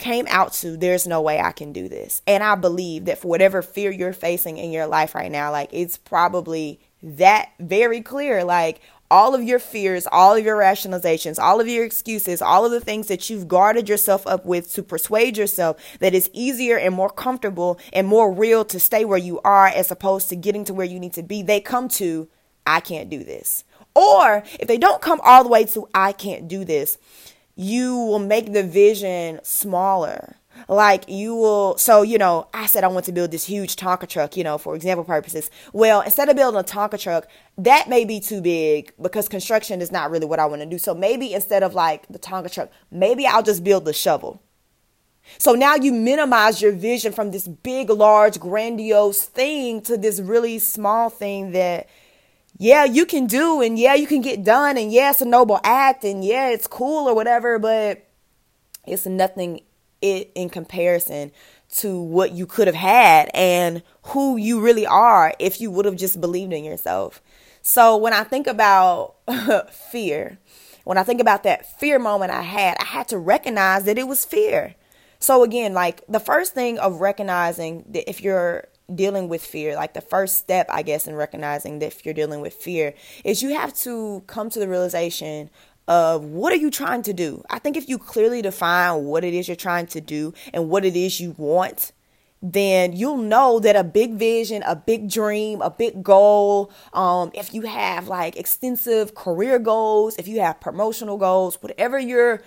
came 0.00 0.26
out 0.28 0.52
to 0.54 0.76
there's 0.76 1.06
no 1.06 1.20
way 1.20 1.38
I 1.40 1.52
can 1.52 1.72
do 1.72 1.88
this. 1.88 2.22
And 2.26 2.42
I 2.42 2.56
believe 2.56 3.04
that 3.04 3.18
for 3.18 3.28
whatever 3.28 3.62
fear 3.62 3.92
you're 3.92 4.12
facing 4.12 4.56
in 4.56 4.72
your 4.72 4.86
life 4.86 5.14
right 5.14 5.30
now, 5.30 5.52
like 5.52 5.68
it's 5.72 5.96
probably 5.96 6.80
that 7.02 7.50
very 7.60 8.00
clear. 8.00 8.42
Like 8.42 8.80
all 9.10 9.34
of 9.34 9.42
your 9.42 9.58
fears, 9.58 10.06
all 10.10 10.36
of 10.36 10.44
your 10.44 10.56
rationalizations, 10.56 11.38
all 11.38 11.60
of 11.60 11.68
your 11.68 11.84
excuses, 11.84 12.40
all 12.40 12.64
of 12.64 12.70
the 12.70 12.80
things 12.80 13.08
that 13.08 13.28
you've 13.28 13.48
guarded 13.48 13.88
yourself 13.88 14.26
up 14.26 14.46
with 14.46 14.72
to 14.72 14.82
persuade 14.82 15.36
yourself 15.36 15.76
that 15.98 16.14
it's 16.14 16.30
easier 16.32 16.78
and 16.78 16.94
more 16.94 17.10
comfortable 17.10 17.78
and 17.92 18.06
more 18.06 18.32
real 18.32 18.64
to 18.64 18.80
stay 18.80 19.04
where 19.04 19.18
you 19.18 19.40
are 19.40 19.66
as 19.66 19.90
opposed 19.90 20.28
to 20.28 20.36
getting 20.36 20.64
to 20.64 20.74
where 20.74 20.86
you 20.86 21.00
need 21.00 21.12
to 21.12 21.22
be, 21.22 21.42
they 21.42 21.60
come 21.60 21.88
to, 21.88 22.28
I 22.66 22.80
can't 22.80 23.10
do 23.10 23.24
this. 23.24 23.64
Or 23.94 24.44
if 24.60 24.68
they 24.68 24.78
don't 24.78 25.02
come 25.02 25.20
all 25.24 25.42
the 25.42 25.50
way 25.50 25.64
to, 25.64 25.88
I 25.92 26.12
can't 26.12 26.46
do 26.46 26.64
this, 26.64 26.96
you 27.60 27.94
will 27.94 28.18
make 28.18 28.52
the 28.52 28.62
vision 28.62 29.38
smaller 29.42 30.36
like 30.68 31.08
you 31.08 31.34
will, 31.34 31.76
so, 31.78 32.02
you 32.02 32.18
know, 32.18 32.48
I 32.52 32.66
said 32.66 32.84
I 32.84 32.88
want 32.88 33.06
to 33.06 33.12
build 33.12 33.30
this 33.30 33.44
huge 33.44 33.76
Tonka 33.76 34.08
truck, 34.08 34.36
you 34.36 34.44
know, 34.44 34.58
for 34.58 34.74
example 34.74 35.04
purposes. 35.04 35.50
Well, 35.72 36.00
instead 36.00 36.28
of 36.28 36.36
building 36.36 36.60
a 36.60 36.64
Tonka 36.64 36.98
truck, 36.98 37.26
that 37.58 37.88
may 37.88 38.04
be 38.04 38.20
too 38.20 38.40
big 38.40 38.92
because 39.00 39.28
construction 39.28 39.80
is 39.80 39.92
not 39.92 40.10
really 40.10 40.26
what 40.26 40.38
I 40.38 40.46
want 40.46 40.62
to 40.62 40.66
do. 40.66 40.78
So 40.78 40.94
maybe 40.94 41.34
instead 41.34 41.62
of 41.62 41.74
like 41.74 42.06
the 42.08 42.18
Tonka 42.18 42.52
truck, 42.52 42.70
maybe 42.90 43.26
I'll 43.26 43.42
just 43.42 43.64
build 43.64 43.84
the 43.84 43.92
shovel. 43.92 44.42
So 45.38 45.52
now 45.52 45.76
you 45.76 45.92
minimize 45.92 46.60
your 46.60 46.72
vision 46.72 47.12
from 47.12 47.30
this 47.30 47.46
big, 47.46 47.90
large, 47.90 48.40
grandiose 48.40 49.22
thing 49.22 49.80
to 49.82 49.96
this 49.96 50.18
really 50.18 50.58
small 50.58 51.10
thing 51.10 51.52
that, 51.52 51.88
yeah, 52.62 52.84
you 52.84 53.06
can 53.06 53.26
do, 53.26 53.62
and 53.62 53.78
yeah, 53.78 53.94
you 53.94 54.06
can 54.06 54.20
get 54.20 54.44
done, 54.44 54.76
and 54.76 54.92
yeah, 54.92 55.08
it's 55.08 55.22
a 55.22 55.24
noble 55.24 55.58
act, 55.64 56.04
and 56.04 56.22
yeah, 56.22 56.50
it's 56.50 56.66
cool 56.66 57.08
or 57.08 57.14
whatever, 57.14 57.58
but 57.58 58.06
it's 58.86 59.06
nothing 59.06 59.62
it 60.02 60.30
in 60.34 60.50
comparison 60.50 61.32
to 61.76 61.98
what 61.98 62.32
you 62.32 62.44
could 62.44 62.66
have 62.66 62.76
had 62.76 63.30
and 63.32 63.82
who 64.08 64.36
you 64.36 64.60
really 64.60 64.84
are 64.84 65.32
if 65.38 65.58
you 65.58 65.70
would 65.70 65.86
have 65.86 65.96
just 65.96 66.20
believed 66.20 66.52
in 66.52 66.62
yourself. 66.62 67.22
So 67.62 67.96
when 67.96 68.12
I 68.12 68.24
think 68.24 68.46
about 68.46 69.14
fear, 69.72 70.38
when 70.84 70.98
I 70.98 71.02
think 71.02 71.22
about 71.22 71.44
that 71.44 71.80
fear 71.80 71.98
moment 71.98 72.30
I 72.30 72.42
had, 72.42 72.76
I 72.78 72.84
had 72.84 73.08
to 73.08 73.16
recognize 73.16 73.84
that 73.84 73.96
it 73.96 74.06
was 74.06 74.26
fear. 74.26 74.74
So 75.18 75.44
again, 75.44 75.72
like 75.72 76.02
the 76.08 76.20
first 76.20 76.52
thing 76.52 76.78
of 76.78 77.00
recognizing 77.00 77.86
that 77.88 78.06
if 78.06 78.20
you're 78.20 78.66
dealing 78.94 79.28
with 79.28 79.44
fear, 79.44 79.74
like 79.74 79.94
the 79.94 80.00
first 80.00 80.36
step, 80.36 80.66
I 80.70 80.82
guess, 80.82 81.06
in 81.06 81.14
recognizing 81.14 81.78
that 81.80 81.86
if 81.86 82.04
you're 82.04 82.14
dealing 82.14 82.40
with 82.40 82.54
fear, 82.54 82.94
is 83.24 83.42
you 83.42 83.54
have 83.54 83.74
to 83.78 84.22
come 84.26 84.50
to 84.50 84.58
the 84.58 84.68
realization 84.68 85.50
of 85.88 86.24
what 86.24 86.52
are 86.52 86.56
you 86.56 86.70
trying 86.70 87.02
to 87.02 87.12
do? 87.12 87.42
I 87.50 87.58
think 87.58 87.76
if 87.76 87.88
you 87.88 87.98
clearly 87.98 88.42
define 88.42 89.04
what 89.04 89.24
it 89.24 89.34
is 89.34 89.48
you're 89.48 89.56
trying 89.56 89.86
to 89.88 90.00
do 90.00 90.32
and 90.52 90.68
what 90.68 90.84
it 90.84 90.94
is 90.94 91.20
you 91.20 91.34
want, 91.36 91.92
then 92.42 92.94
you'll 92.94 93.18
know 93.18 93.58
that 93.58 93.76
a 93.76 93.84
big 93.84 94.14
vision, 94.14 94.62
a 94.66 94.74
big 94.74 95.10
dream, 95.10 95.60
a 95.60 95.70
big 95.70 96.02
goal, 96.02 96.70
um, 96.92 97.30
if 97.34 97.52
you 97.52 97.62
have 97.62 98.08
like 98.08 98.36
extensive 98.36 99.14
career 99.14 99.58
goals, 99.58 100.16
if 100.16 100.26
you 100.26 100.40
have 100.40 100.60
promotional 100.60 101.18
goals, 101.18 101.60
whatever 101.60 101.98
you're 101.98 102.40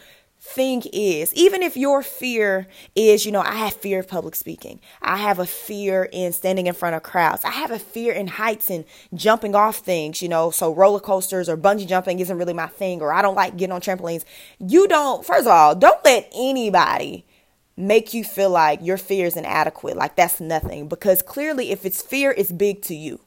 thing 0.46 0.84
is, 0.92 1.34
even 1.36 1.64
if 1.64 1.78
your 1.78 2.04
fear 2.04 2.68
is, 2.96 3.26
you 3.26 3.32
know, 3.32 3.42
I 3.42 3.56
have 3.56 3.74
fear 3.74 4.00
of 4.00 4.10
public 4.10 4.36
speaking. 4.36 4.82
I 5.02 5.16
have 5.16 5.40
a 5.40 5.46
fear 5.46 6.10
in 6.12 6.34
standing 6.34 6.68
in 6.68 6.74
front 6.74 6.96
of 6.98 7.02
crowds. 7.02 7.46
I 7.46 7.52
have 7.52 7.72
a 7.72 7.80
fear 7.80 8.12
in 8.12 8.28
heights 8.28 8.70
and 8.70 8.84
jumping 9.14 9.56
off 9.56 9.78
things, 9.78 10.22
you 10.22 10.28
know, 10.28 10.52
so 10.52 10.76
roller 10.76 11.00
coasters 11.00 11.48
or 11.48 11.56
bungee 11.56 11.88
jumping 11.88 12.20
isn't 12.20 12.38
really 12.38 12.54
my 12.54 12.68
thing, 12.68 13.02
or 13.02 13.14
I 13.14 13.22
don't 13.22 13.36
like 13.36 13.56
getting 13.56 13.72
on 13.72 13.80
trampolines. 13.80 14.26
You 14.60 14.86
don't, 14.90 15.26
first 15.26 15.48
of 15.48 15.48
all, 15.48 15.76
don't 15.76 16.04
let 16.04 16.30
anybody 16.36 17.26
make 17.78 18.14
you 18.14 18.26
feel 18.26 18.50
like 18.50 18.80
your 18.84 18.98
fear 18.98 19.26
is 19.26 19.38
inadequate, 19.38 19.96
like 19.96 20.18
that's 20.18 20.42
nothing, 20.42 20.90
because 20.90 21.22
clearly 21.22 21.72
if 21.72 21.86
it's 21.86 22.02
fear, 22.02 22.36
it's 22.38 22.52
big 22.52 22.82
to 22.84 22.94
you. 22.96 23.22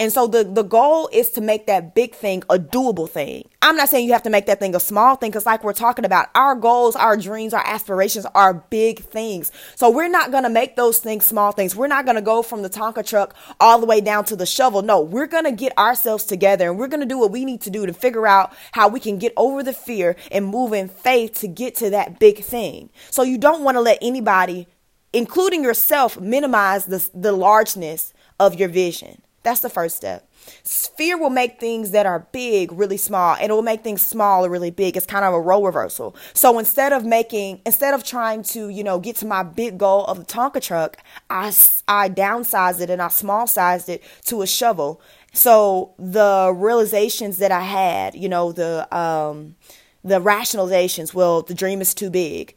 And 0.00 0.12
so 0.12 0.26
the, 0.26 0.44
the 0.44 0.62
goal 0.62 1.08
is 1.12 1.30
to 1.30 1.40
make 1.40 1.66
that 1.66 1.94
big 1.94 2.14
thing 2.14 2.42
a 2.50 2.58
doable 2.58 3.08
thing. 3.08 3.48
I'm 3.62 3.76
not 3.76 3.88
saying 3.88 4.06
you 4.06 4.12
have 4.12 4.24
to 4.24 4.30
make 4.30 4.46
that 4.46 4.58
thing 4.58 4.74
a 4.74 4.80
small 4.80 5.14
thing 5.14 5.30
because, 5.30 5.46
like 5.46 5.62
we're 5.62 5.72
talking 5.72 6.04
about, 6.04 6.28
our 6.34 6.54
goals, 6.54 6.96
our 6.96 7.16
dreams, 7.16 7.54
our 7.54 7.64
aspirations 7.64 8.26
are 8.34 8.54
big 8.54 9.00
things. 9.00 9.52
So 9.76 9.88
we're 9.88 10.08
not 10.08 10.32
going 10.32 10.42
to 10.42 10.50
make 10.50 10.74
those 10.74 10.98
things 10.98 11.24
small 11.24 11.52
things. 11.52 11.76
We're 11.76 11.86
not 11.86 12.04
going 12.04 12.16
to 12.16 12.22
go 12.22 12.42
from 12.42 12.62
the 12.62 12.70
Tonka 12.70 13.06
truck 13.06 13.36
all 13.60 13.78
the 13.78 13.86
way 13.86 14.00
down 14.00 14.24
to 14.26 14.36
the 14.36 14.46
shovel. 14.46 14.82
No, 14.82 15.00
we're 15.00 15.26
going 15.26 15.44
to 15.44 15.52
get 15.52 15.76
ourselves 15.78 16.24
together 16.24 16.68
and 16.68 16.78
we're 16.78 16.88
going 16.88 17.00
to 17.00 17.06
do 17.06 17.18
what 17.18 17.30
we 17.30 17.44
need 17.44 17.60
to 17.62 17.70
do 17.70 17.86
to 17.86 17.92
figure 17.92 18.26
out 18.26 18.52
how 18.72 18.88
we 18.88 18.98
can 19.00 19.18
get 19.18 19.32
over 19.36 19.62
the 19.62 19.72
fear 19.72 20.16
and 20.30 20.46
move 20.46 20.72
in 20.72 20.88
faith 20.88 21.34
to 21.40 21.48
get 21.48 21.74
to 21.76 21.90
that 21.90 22.18
big 22.18 22.42
thing. 22.42 22.90
So 23.10 23.22
you 23.22 23.38
don't 23.38 23.62
want 23.62 23.76
to 23.76 23.80
let 23.80 23.98
anybody, 24.02 24.66
including 25.12 25.62
yourself, 25.62 26.20
minimize 26.20 26.86
the, 26.86 27.08
the 27.14 27.32
largeness 27.32 28.12
of 28.40 28.56
your 28.56 28.68
vision. 28.68 29.22
That's 29.42 29.60
the 29.60 29.70
first 29.70 29.96
step. 29.96 30.28
Fear 30.64 31.18
will 31.18 31.30
make 31.30 31.58
things 31.58 31.90
that 31.90 32.06
are 32.06 32.26
big 32.32 32.70
really 32.72 32.96
small, 32.96 33.34
and 33.34 33.50
it 33.50 33.52
will 33.52 33.62
make 33.62 33.82
things 33.82 34.02
small 34.02 34.44
or 34.44 34.50
really 34.50 34.70
big. 34.70 34.96
It's 34.96 35.06
kind 35.06 35.24
of 35.24 35.34
a 35.34 35.40
role 35.40 35.64
reversal. 35.64 36.14
So 36.32 36.58
instead 36.58 36.92
of 36.92 37.04
making, 37.04 37.60
instead 37.66 37.94
of 37.94 38.04
trying 38.04 38.42
to, 38.44 38.68
you 38.68 38.84
know, 38.84 39.00
get 39.00 39.16
to 39.16 39.26
my 39.26 39.42
big 39.42 39.78
goal 39.78 40.04
of 40.04 40.18
the 40.18 40.24
Tonka 40.24 40.60
truck, 40.62 40.96
I, 41.28 41.52
I 41.88 42.08
downsized 42.08 42.80
it 42.80 42.90
and 42.90 43.02
I 43.02 43.08
small 43.08 43.46
sized 43.46 43.88
it 43.88 44.02
to 44.26 44.42
a 44.42 44.46
shovel. 44.46 45.00
So 45.32 45.94
the 45.98 46.52
realizations 46.54 47.38
that 47.38 47.50
I 47.50 47.62
had, 47.62 48.14
you 48.14 48.28
know, 48.28 48.52
the, 48.52 48.94
um, 48.96 49.56
the 50.04 50.20
rationalizations, 50.20 51.14
well, 51.14 51.42
the 51.42 51.54
dream 51.54 51.80
is 51.80 51.94
too 51.94 52.10
big. 52.10 52.54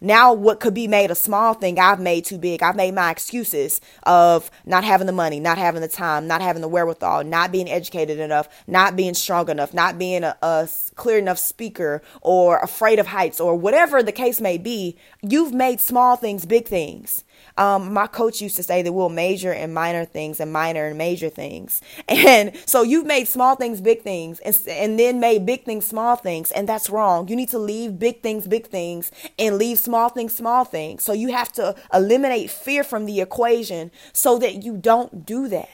Now, 0.00 0.32
what 0.32 0.60
could 0.60 0.74
be 0.74 0.86
made 0.86 1.10
a 1.10 1.16
small 1.16 1.54
thing, 1.54 1.78
I've 1.78 1.98
made 1.98 2.24
too 2.24 2.38
big. 2.38 2.62
I've 2.62 2.76
made 2.76 2.94
my 2.94 3.10
excuses 3.10 3.80
of 4.04 4.50
not 4.64 4.84
having 4.84 5.06
the 5.06 5.12
money, 5.12 5.40
not 5.40 5.58
having 5.58 5.80
the 5.80 5.88
time, 5.88 6.28
not 6.28 6.40
having 6.40 6.62
the 6.62 6.68
wherewithal, 6.68 7.24
not 7.24 7.50
being 7.50 7.68
educated 7.68 8.20
enough, 8.20 8.48
not 8.66 8.94
being 8.94 9.14
strong 9.14 9.48
enough, 9.48 9.74
not 9.74 9.98
being 9.98 10.22
a, 10.22 10.36
a 10.40 10.68
clear 10.94 11.18
enough 11.18 11.38
speaker, 11.38 12.02
or 12.20 12.58
afraid 12.58 12.98
of 12.98 13.08
heights, 13.08 13.40
or 13.40 13.56
whatever 13.56 14.02
the 14.02 14.12
case 14.12 14.40
may 14.40 14.56
be. 14.56 14.96
You've 15.22 15.52
made 15.52 15.80
small 15.80 16.16
things 16.16 16.46
big 16.46 16.66
things. 16.68 17.24
Um, 17.58 17.92
my 17.92 18.06
coach 18.06 18.40
used 18.40 18.56
to 18.56 18.62
say 18.62 18.82
that 18.82 18.92
we'll 18.92 19.08
major 19.08 19.52
in 19.52 19.74
minor 19.74 20.04
things 20.04 20.38
and 20.40 20.52
minor 20.52 20.86
in 20.88 20.96
major 20.96 21.28
things. 21.28 21.82
And 22.08 22.52
so 22.66 22.82
you've 22.82 23.06
made 23.06 23.26
small 23.26 23.56
things 23.56 23.80
big 23.80 24.02
things 24.02 24.38
and, 24.40 24.56
and 24.68 24.98
then 24.98 25.20
made 25.20 25.44
big 25.46 25.64
things 25.64 25.86
small 25.86 26.16
things. 26.16 26.50
And 26.52 26.68
that's 26.68 26.88
wrong. 26.90 27.28
You 27.28 27.36
need 27.36 27.48
to 27.50 27.58
leave 27.58 27.98
big 27.98 28.22
things 28.22 28.46
big 28.46 28.66
things 28.66 29.10
and 29.38 29.56
leave 29.56 29.78
small 29.78 30.08
things 30.08 30.32
small 30.34 30.64
things. 30.64 31.02
So 31.02 31.12
you 31.12 31.32
have 31.32 31.52
to 31.52 31.74
eliminate 31.92 32.50
fear 32.50 32.84
from 32.84 33.06
the 33.06 33.20
equation 33.20 33.90
so 34.12 34.38
that 34.38 34.62
you 34.62 34.76
don't 34.76 35.26
do 35.26 35.48
that. 35.48 35.70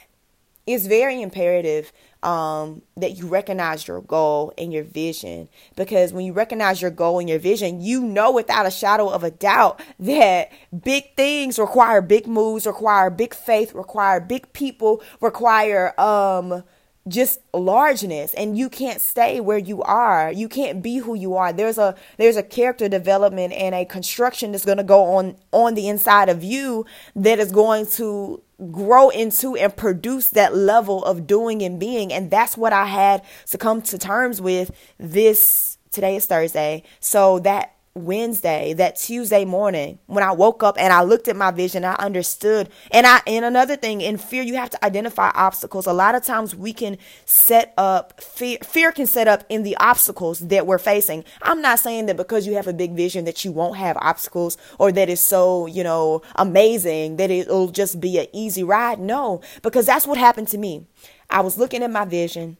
It's 0.65 0.87
very 0.87 1.21
imperative 1.21 1.91
um, 2.25 2.81
that 2.97 3.17
you 3.17 3.27
recognize 3.27 3.87
your 3.87 4.01
goal 4.01 4.51
and 4.57 4.73
your 4.73 4.83
vision. 4.83 5.47
Because 5.75 6.11
when 6.11 6.25
you 6.25 6.33
recognize 6.33 6.81
your 6.81 6.89
goal 6.89 7.19
and 7.19 7.29
your 7.29 7.37
vision, 7.37 7.81
you 7.81 8.01
know 8.01 8.31
without 8.31 8.65
a 8.65 8.71
shadow 8.71 9.09
of 9.09 9.23
a 9.23 9.29
doubt 9.29 9.79
that 9.99 10.51
big 10.83 11.15
things 11.15 11.59
require 11.59 12.01
big 12.01 12.25
moves, 12.25 12.65
require 12.65 13.11
big 13.11 13.35
faith, 13.35 13.73
require 13.75 14.19
big 14.19 14.51
people, 14.53 15.03
require 15.21 15.99
um, 16.01 16.63
just 17.07 17.41
largeness. 17.53 18.33
And 18.33 18.57
you 18.57 18.69
can't 18.69 18.99
stay 18.99 19.39
where 19.39 19.59
you 19.59 19.83
are. 19.83 20.31
You 20.31 20.49
can't 20.49 20.81
be 20.81 20.97
who 20.97 21.13
you 21.13 21.35
are. 21.35 21.53
There's 21.53 21.77
a 21.77 21.93
there's 22.17 22.37
a 22.37 22.43
character 22.43 22.89
development 22.89 23.53
and 23.53 23.75
a 23.75 23.85
construction 23.85 24.51
that's 24.51 24.65
going 24.65 24.79
to 24.79 24.83
go 24.83 25.03
on 25.15 25.35
on 25.51 25.75
the 25.75 25.87
inside 25.87 26.29
of 26.29 26.43
you 26.43 26.87
that 27.15 27.37
is 27.37 27.51
going 27.51 27.85
to 27.85 28.41
grow 28.71 29.09
into 29.09 29.55
and 29.55 29.75
produce 29.75 30.29
that 30.29 30.55
level 30.55 31.03
of 31.03 31.27
doing 31.27 31.61
and 31.61 31.79
being. 31.79 32.11
And 32.11 32.31
that's 32.31 32.57
what 32.57 32.73
I 32.73 32.85
had 32.85 33.23
to 33.47 33.57
come 33.57 33.81
to 33.83 33.97
terms 33.97 34.41
with 34.41 34.71
this. 34.97 35.77
Today 35.91 36.17
is 36.17 36.25
Thursday. 36.25 36.83
So 36.99 37.39
that 37.39 37.74
Wednesday, 37.95 38.73
that 38.73 38.97
Tuesday 38.97 39.45
morning, 39.45 39.99
when 40.07 40.21
I 40.21 40.33
woke 40.33 40.63
up 40.63 40.75
and 40.77 40.91
I 40.91 41.03
looked 41.03 41.29
at 41.29 41.35
my 41.37 41.51
vision, 41.51 41.85
I 41.85 41.93
understood. 41.93 42.69
And 42.91 43.07
I 43.07 43.21
and 43.25 43.45
another 43.45 43.77
thing, 43.77 44.01
in 44.01 44.17
fear, 44.17 44.43
you 44.43 44.55
have 44.55 44.69
to 44.71 44.85
identify 44.85 45.31
obstacles. 45.33 45.87
A 45.87 45.93
lot 45.93 46.13
of 46.13 46.21
times 46.21 46.53
we 46.53 46.73
can 46.73 46.97
set 47.23 47.73
up 47.77 48.19
fear 48.21 48.57
fear 48.63 48.91
can 48.91 49.07
set 49.07 49.29
up 49.29 49.45
in 49.47 49.63
the 49.63 49.77
obstacles 49.77 50.39
that 50.39 50.67
we're 50.67 50.77
facing. 50.77 51.23
I'm 51.41 51.61
not 51.61 51.79
saying 51.79 52.07
that 52.07 52.17
because 52.17 52.45
you 52.45 52.55
have 52.55 52.67
a 52.67 52.73
big 52.73 52.93
vision 52.95 53.23
that 53.25 53.45
you 53.45 53.53
won't 53.53 53.77
have 53.77 53.95
obstacles 54.01 54.57
or 54.77 54.91
that 54.91 55.07
is 55.07 55.21
so, 55.21 55.65
you 55.65 55.83
know, 55.83 56.21
amazing 56.35 57.15
that 57.15 57.31
it'll 57.31 57.69
just 57.69 58.01
be 58.01 58.19
an 58.19 58.27
easy 58.33 58.63
ride. 58.63 58.99
No, 58.99 59.39
because 59.61 59.85
that's 59.85 60.05
what 60.05 60.17
happened 60.17 60.49
to 60.49 60.57
me. 60.57 60.85
I 61.29 61.39
was 61.39 61.57
looking 61.57 61.81
at 61.81 61.91
my 61.91 62.03
vision 62.03 62.57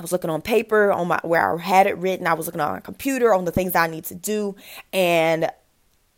I 0.00 0.02
was 0.02 0.12
looking 0.12 0.30
on 0.30 0.40
paper 0.40 0.90
on 0.90 1.08
my 1.08 1.20
where 1.24 1.54
I 1.54 1.60
had 1.60 1.86
it 1.86 1.98
written. 1.98 2.26
I 2.26 2.32
was 2.32 2.46
looking 2.46 2.62
on 2.62 2.72
my 2.72 2.80
computer 2.80 3.34
on 3.34 3.44
the 3.44 3.52
things 3.52 3.76
I 3.76 3.86
need 3.86 4.04
to 4.04 4.14
do, 4.14 4.56
and 4.94 5.50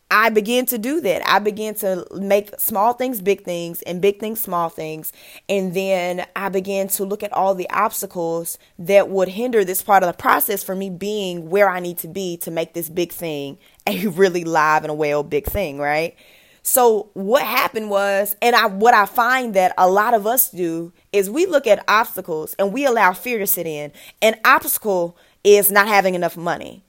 I 0.09 0.31
began 0.31 0.67
to 0.67 0.79
do 0.79 1.01
that. 1.01 1.29
I 1.29 1.41
began 1.41 1.75
to 1.77 2.07
make 2.15 2.61
small 2.61 2.93
things 2.93 3.21
big 3.21 3.43
things 3.43 3.83
and 3.83 4.01
big 4.01 4.21
things 4.21 4.41
small 4.41 4.69
things. 4.69 5.13
And 5.49 5.75
then 5.75 6.27
I 6.37 6.49
began 6.49 6.87
to 6.89 7.05
look 7.05 7.25
at 7.25 7.33
all 7.33 7.57
the 7.57 7.69
obstacles 7.71 8.57
that 8.79 9.09
would 9.09 9.29
hinder 9.31 9.65
this 9.65 9.83
part 9.83 10.05
of 10.05 10.07
the 10.07 10.17
process 10.17 10.63
for 10.63 10.77
me 10.77 10.89
being 10.89 11.51
where 11.51 11.69
I 11.69 11.81
need 11.81 11.99
to 11.99 12.09
be 12.09 12.37
to 12.37 12.53
make 12.53 12.75
this 12.75 12.89
big 12.89 13.11
thing 13.11 13.59
a 13.85 14.07
really 14.07 14.45
live 14.45 14.85
and 14.85 14.93
a 14.93 14.95
well 14.95 15.25
big 15.25 15.47
thing, 15.47 15.79
right? 15.79 16.15
So 16.63 17.11
what 17.15 17.43
happened 17.43 17.91
was, 17.91 18.37
and 18.41 18.55
I 18.55 18.67
what 18.67 18.95
I 18.95 19.07
find 19.07 19.55
that 19.55 19.75
a 19.77 19.91
lot 19.91 20.15
of 20.15 20.27
us 20.27 20.49
do 20.49 20.93
is 21.13 21.29
we 21.29 21.47
look 21.47 21.67
at 21.67 21.85
obstacles 21.89 22.55
and 22.59 22.73
we 22.73 22.85
allow 22.85 23.13
fear 23.13 23.39
to 23.39 23.47
sit 23.47 23.67
in. 23.67 23.93
An 24.21 24.37
obstacle 24.45 25.17
is 25.43 25.73
not 25.73 25.89
having 25.89 26.15
enough 26.15 26.37
money. 26.37 26.85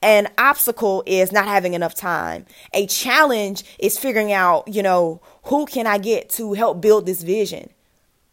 An 0.00 0.28
obstacle 0.38 1.02
is 1.06 1.32
not 1.32 1.46
having 1.46 1.74
enough 1.74 1.94
time. 1.94 2.46
A 2.72 2.86
challenge 2.86 3.64
is 3.80 3.98
figuring 3.98 4.30
out, 4.30 4.68
you 4.68 4.82
know, 4.82 5.20
who 5.44 5.66
can 5.66 5.88
I 5.88 5.98
get 5.98 6.30
to 6.30 6.52
help 6.52 6.80
build 6.80 7.04
this 7.04 7.22
vision? 7.22 7.70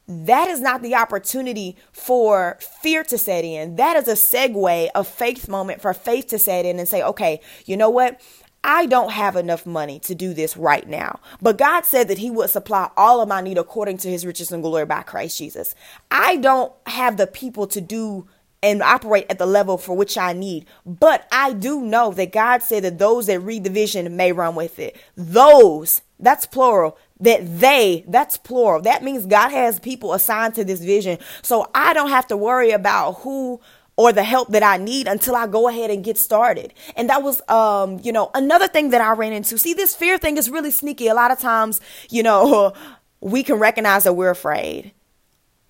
That 0.07 0.49
is 0.49 0.61
not 0.61 0.83
the 0.83 0.93
opportunity 0.93 1.75
for 1.91 2.59
fear 2.83 3.03
to 3.05 3.17
set 3.17 3.43
in. 3.43 3.77
That 3.77 3.97
is 3.97 4.07
a 4.07 4.11
segue, 4.11 4.89
a 4.93 5.03
faith 5.03 5.49
moment 5.49 5.81
for 5.81 5.95
faith 5.95 6.27
to 6.27 6.37
set 6.37 6.65
in 6.65 6.77
and 6.77 6.87
say, 6.87 7.01
okay, 7.01 7.41
you 7.65 7.75
know 7.75 7.89
what? 7.89 8.21
I 8.67 8.87
don't 8.87 9.11
have 9.11 9.35
enough 9.35 9.67
money 9.67 9.99
to 9.99 10.15
do 10.15 10.33
this 10.33 10.57
right 10.57 10.87
now. 10.89 11.19
But 11.39 11.59
God 11.59 11.85
said 11.85 12.07
that 12.07 12.17
He 12.17 12.31
would 12.31 12.49
supply 12.49 12.89
all 12.97 13.21
of 13.21 13.29
my 13.29 13.39
need 13.39 13.59
according 13.59 13.99
to 13.99 14.09
His 14.09 14.25
riches 14.25 14.51
and 14.51 14.63
glory 14.63 14.85
by 14.87 15.03
Christ 15.03 15.37
Jesus. 15.37 15.75
I 16.09 16.37
don't 16.37 16.73
have 16.87 17.17
the 17.17 17.27
people 17.27 17.67
to 17.67 17.79
do 17.79 18.27
and 18.63 18.81
operate 18.81 19.27
at 19.29 19.37
the 19.37 19.45
level 19.45 19.77
for 19.77 19.95
which 19.95 20.17
I 20.17 20.33
need. 20.33 20.65
But 20.83 21.27
I 21.31 21.53
do 21.53 21.81
know 21.81 22.11
that 22.13 22.31
God 22.31 22.63
said 22.63 22.83
that 22.83 22.97
those 22.97 23.27
that 23.27 23.39
read 23.41 23.63
the 23.63 23.69
vision 23.69 24.17
may 24.17 24.31
run 24.31 24.55
with 24.55 24.79
it. 24.79 24.95
Those, 25.15 26.01
that's 26.19 26.47
plural. 26.47 26.97
That 27.19 27.59
they, 27.59 28.03
that's 28.07 28.37
plural. 28.37 28.81
That 28.81 29.03
means 29.03 29.27
God 29.27 29.49
has 29.49 29.79
people 29.79 30.13
assigned 30.13 30.55
to 30.55 30.63
this 30.63 30.81
vision. 30.81 31.19
So 31.43 31.69
I 31.75 31.93
don't 31.93 32.09
have 32.09 32.25
to 32.27 32.37
worry 32.37 32.71
about 32.71 33.19
who 33.19 33.61
or 33.97 34.11
the 34.11 34.23
help 34.23 34.49
that 34.49 34.63
I 34.63 34.77
need 34.77 35.07
until 35.07 35.35
I 35.35 35.47
go 35.47 35.67
ahead 35.69 35.89
and 35.89 36.03
get 36.03 36.17
started. 36.17 36.73
And 36.95 37.09
that 37.09 37.23
was, 37.23 37.41
um, 37.47 37.99
you 38.03 38.11
know, 38.11 38.29
another 38.33 38.67
thing 38.67 38.89
that 38.89 39.01
I 39.01 39.13
ran 39.13 39.33
into. 39.33 39.57
See, 39.57 39.73
this 39.73 39.95
fear 39.95 40.17
thing 40.17 40.37
is 40.37 40.49
really 40.49 40.71
sneaky. 40.71 41.07
A 41.07 41.13
lot 41.13 41.31
of 41.31 41.39
times, 41.39 41.79
you 42.09 42.23
know, 42.23 42.73
we 43.21 43.43
can 43.43 43.55
recognize 43.55 44.03
that 44.03 44.13
we're 44.13 44.29
afraid, 44.29 44.91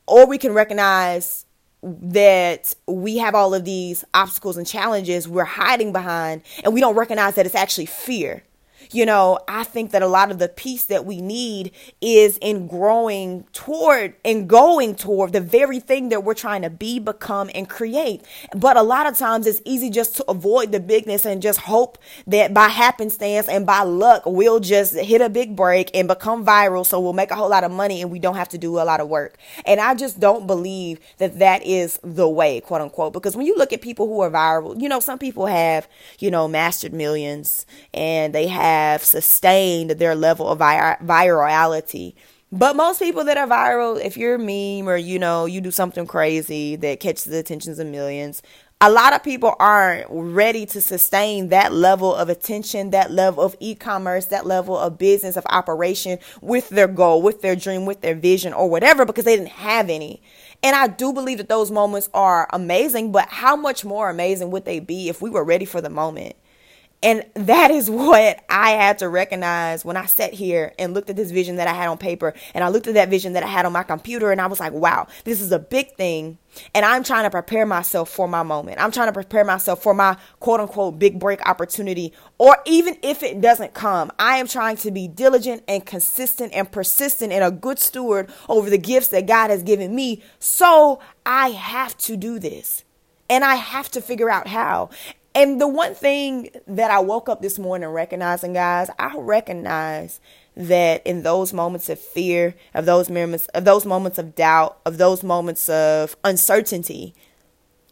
or 0.08 0.26
we 0.26 0.38
can 0.38 0.54
recognize 0.54 1.46
that 1.84 2.74
we 2.88 3.18
have 3.18 3.36
all 3.36 3.54
of 3.54 3.64
these 3.64 4.04
obstacles 4.14 4.58
and 4.58 4.66
challenges 4.66 5.28
we're 5.28 5.44
hiding 5.44 5.92
behind, 5.92 6.42
and 6.64 6.74
we 6.74 6.82
don't 6.82 6.96
recognize 6.96 7.36
that 7.36 7.46
it's 7.46 7.56
actually 7.56 7.86
fear 7.86 8.44
you 8.92 9.06
know, 9.06 9.40
I 9.48 9.64
think 9.64 9.92
that 9.92 10.02
a 10.02 10.08
lot 10.08 10.32
of 10.32 10.40
the 10.40 10.50
peace 10.50 10.86
that 10.86 11.06
we 11.06 11.22
need 11.22 11.72
is 12.02 12.38
in 12.38 12.68
growing 12.68 13.46
toward 13.54 14.16
and 14.24 14.48
going 14.48 14.96
toward 14.96 15.34
the 15.34 15.42
very 15.42 15.80
thing 15.80 16.10
that 16.10 16.24
we're 16.24 16.34
trying 16.34 16.62
to 16.64 16.70
be, 16.70 17.00
become, 17.00 17.50
and 17.56 17.70
create. 17.70 18.24
But 18.56 18.78
a 18.78 18.84
lot 18.84 19.08
of 19.08 19.18
times 19.18 19.48
it's 19.48 19.62
easy 19.66 19.90
just 19.90 20.16
to 20.18 20.26
avoid 20.30 20.72
the 20.72 20.80
bigness 20.80 21.26
and 21.26 21.42
just 21.42 21.60
hope 21.62 21.98
that 22.28 22.54
by 22.54 22.68
happenstance 22.68 23.48
and 23.48 23.66
by 23.66 23.82
luck, 23.84 24.24
we'll 24.26 24.60
just 24.60 24.96
hit 24.96 25.22
a 25.22 25.30
big 25.30 25.56
break 25.56 25.92
and 25.94 26.08
become 26.08 26.46
viral. 26.46 26.86
So 26.86 27.00
we'll 27.00 27.14
make 27.14 27.32
a 27.32 27.36
whole 27.36 27.50
lot 27.50 27.64
of 27.64 27.72
money 27.72 28.02
and 28.02 28.12
we 28.12 28.20
don't 28.20 28.36
have 28.36 28.50
to 28.50 28.58
do 28.58 28.80
a 28.80 28.86
lot 28.86 29.00
of 29.00 29.08
work. 29.08 29.38
And 29.66 29.80
I 29.80 29.96
just 29.96 30.20
don't 30.20 30.48
believe 30.48 31.00
that 31.18 31.40
that 31.40 31.66
is 31.66 32.00
the 32.04 32.28
way, 32.28 32.62
quote 32.62 32.82
unquote, 32.82 33.14
because 33.14 33.36
when 33.36 33.46
you 33.46 33.56
look 33.58 33.74
at 33.74 33.82
people 33.82 34.08
who 34.08 34.22
are 34.22 34.32
viral, 34.32 34.80
you 34.80 34.90
know, 34.90 35.00
some 35.00 35.20
people 35.20 35.46
have, 35.46 35.88
you 36.20 36.30
know, 36.32 36.48
mastered 36.48 36.94
millions 36.94 37.66
and 37.94 38.34
they 38.34 38.48
have 38.48 38.75
have 38.76 39.04
sustained 39.04 39.92
their 39.92 40.16
level 40.16 40.48
of 40.48 40.60
vir- 40.60 40.98
virality. 41.02 42.14
But 42.52 42.76
most 42.76 43.00
people 43.00 43.26
that 43.26 43.38
are 43.38 43.48
viral, 43.48 44.00
if 44.00 44.16
you're 44.16 44.36
a 44.36 44.40
meme 44.40 44.88
or 44.88 44.98
you 44.98 45.20
know 45.20 45.46
you 45.46 45.62
do 45.62 45.72
something 45.72 46.06
crazy 46.06 46.76
that 46.78 47.00
catches 47.00 47.26
the 47.26 47.40
attentions 47.40 47.80
of 47.80 47.88
millions, 47.88 48.42
a 48.82 48.90
lot 48.92 49.14
of 49.14 49.24
people 49.24 49.56
aren't 49.60 50.06
ready 50.10 50.66
to 50.68 50.82
sustain 50.82 51.50
that 51.50 51.74
level 51.74 52.14
of 52.14 52.30
attention, 52.30 52.92
that 52.92 53.12
level 53.12 53.44
of 53.44 53.56
e-commerce, 53.60 54.26
that 54.28 54.46
level 54.46 54.78
of 54.78 54.98
business 54.98 55.38
of 55.38 55.46
operation 55.50 56.20
with 56.42 56.70
their 56.70 56.88
goal, 56.88 57.22
with 57.22 57.42
their 57.42 57.56
dream, 57.56 57.86
with 57.86 58.02
their 58.02 58.16
vision 58.16 58.54
or 58.54 58.70
whatever 58.70 59.06
because 59.06 59.26
they 59.26 59.36
didn't 59.38 59.50
have 59.50 59.90
any. 59.90 60.22
And 60.62 60.76
I 60.76 60.88
do 60.88 61.14
believe 61.14 61.38
that 61.40 61.50
those 61.50 61.72
moments 61.72 62.10
are 62.14 62.48
amazing, 62.52 63.12
but 63.12 63.30
how 63.30 63.56
much 63.56 63.86
more 63.86 64.10
amazing 64.10 64.52
would 64.52 64.66
they 64.66 64.80
be 64.80 65.10
if 65.10 65.22
we 65.22 65.30
were 65.30 65.44
ready 65.44 65.66
for 65.66 65.82
the 65.82 65.90
moment? 65.90 66.36
And 67.04 67.24
that 67.36 67.72
is 67.72 67.90
what 67.90 68.44
I 68.50 68.72
had 68.72 69.00
to 69.00 69.10
recognize 69.10 69.86
when 69.86 69.98
I 69.98 70.06
sat 70.06 70.34
here 70.34 70.74
and 70.80 70.94
looked 70.94 71.10
at 71.10 71.16
this 71.16 71.32
vision 71.32 71.58
that 71.58 71.68
I 71.68 71.74
had 71.74 71.88
on 71.88 71.98
paper 71.98 72.34
and 72.54 72.64
I 72.64 72.70
looked 72.70 72.88
at 72.88 72.96
that 72.96 73.10
vision 73.10 73.34
that 73.34 73.44
I 73.44 73.48
had 73.48 73.66
on 73.66 73.74
my 73.74 73.84
computer 73.84 74.32
and 74.32 74.42
I 74.42 74.48
was 74.48 74.60
like, 74.60 74.74
wow, 74.74 75.08
this 75.24 75.42
is 75.42 75.52
a 75.52 75.60
big 75.60 75.96
thing. 75.96 76.38
And 76.74 76.86
I'm 76.86 77.04
trying 77.04 77.24
to 77.24 77.30
prepare 77.30 77.66
myself 77.66 78.10
for 78.10 78.28
my 78.28 78.44
moment. 78.44 78.80
I'm 78.80 78.92
trying 78.92 79.08
to 79.08 79.14
prepare 79.14 79.44
myself 79.44 79.84
for 79.84 79.94
my 79.94 80.18
quote 80.40 80.60
unquote 80.60 80.98
big 80.98 81.20
break 81.20 81.46
opportunity. 81.48 82.14
Or 82.38 82.58
even 82.66 82.98
if 83.04 83.24
it 83.24 83.42
doesn't 83.42 83.74
come, 83.74 84.12
I 84.18 84.38
am 84.38 84.48
trying 84.48 84.78
to 84.78 84.92
be 84.92 85.08
diligent 85.08 85.64
and 85.68 85.86
consistent 85.86 86.54
and 86.54 86.72
persistent 86.72 87.34
and 87.34 87.44
a 87.44 87.52
good 87.52 87.80
steward 87.80 88.30
over 88.48 88.70
the 88.70 88.78
gifts 88.78 89.10
that 89.10 89.28
God 89.28 89.50
has 89.50 89.64
given 89.64 89.94
me. 89.96 90.24
So 90.40 91.00
I 91.26 91.50
have 91.50 91.98
to 92.00 92.18
do 92.18 92.40
this. 92.40 92.84
And 93.30 93.44
I 93.44 93.56
have 93.56 93.90
to 93.92 94.02
figure 94.02 94.30
out 94.30 94.48
how. 94.48 94.92
And 95.36 95.60
the 95.60 95.68
one 95.68 95.94
thing 95.94 96.50
that 96.66 96.90
I 96.90 97.00
woke 97.00 97.28
up 97.28 97.42
this 97.42 97.60
morning 97.60 97.90
recognizing, 97.90 98.54
guys, 98.54 98.90
I 98.98 99.14
recognize 99.18 100.22
that 100.56 101.06
in 101.06 101.24
those 101.24 101.52
moments 101.52 101.90
of 101.90 102.00
fear, 102.00 102.56
of 102.74 102.86
those 102.86 103.10
moments, 103.10 103.48
of 103.48 103.66
those 103.66 103.86
moments 103.86 104.18
of 104.18 104.34
doubt, 104.34 104.80
of 104.86 104.98
those 104.98 105.24
moments 105.24 105.68
of 105.68 106.16
uncertainty, 106.24 107.14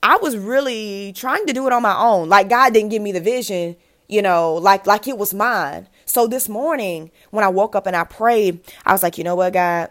I 0.02 0.18
was 0.18 0.38
really 0.38 1.12
trying 1.14 1.46
to 1.46 1.54
do 1.54 1.68
it 1.68 1.74
on 1.74 1.82
my 1.82 1.98
own. 1.98 2.30
Like 2.30 2.48
God 2.48 2.74
didn't 2.74 2.92
give 2.92 3.02
me 3.02 3.12
the 3.12 3.20
vision, 3.20 3.76
you 4.08 4.22
know, 4.22 4.54
like 4.54 4.88
like 4.88 5.10
it 5.10 5.18
was 5.18 5.34
mine. 5.34 5.90
So 6.06 6.28
this 6.28 6.48
morning 6.48 7.12
when 7.32 7.44
I 7.44 7.50
woke 7.50 7.76
up 7.76 7.88
and 7.88 7.96
I 7.96 8.06
prayed, 8.06 8.62
I 8.86 8.94
was 8.94 9.04
like, 9.04 9.18
you 9.18 9.26
know 9.26 9.36
what, 9.36 9.52
God, 9.52 9.90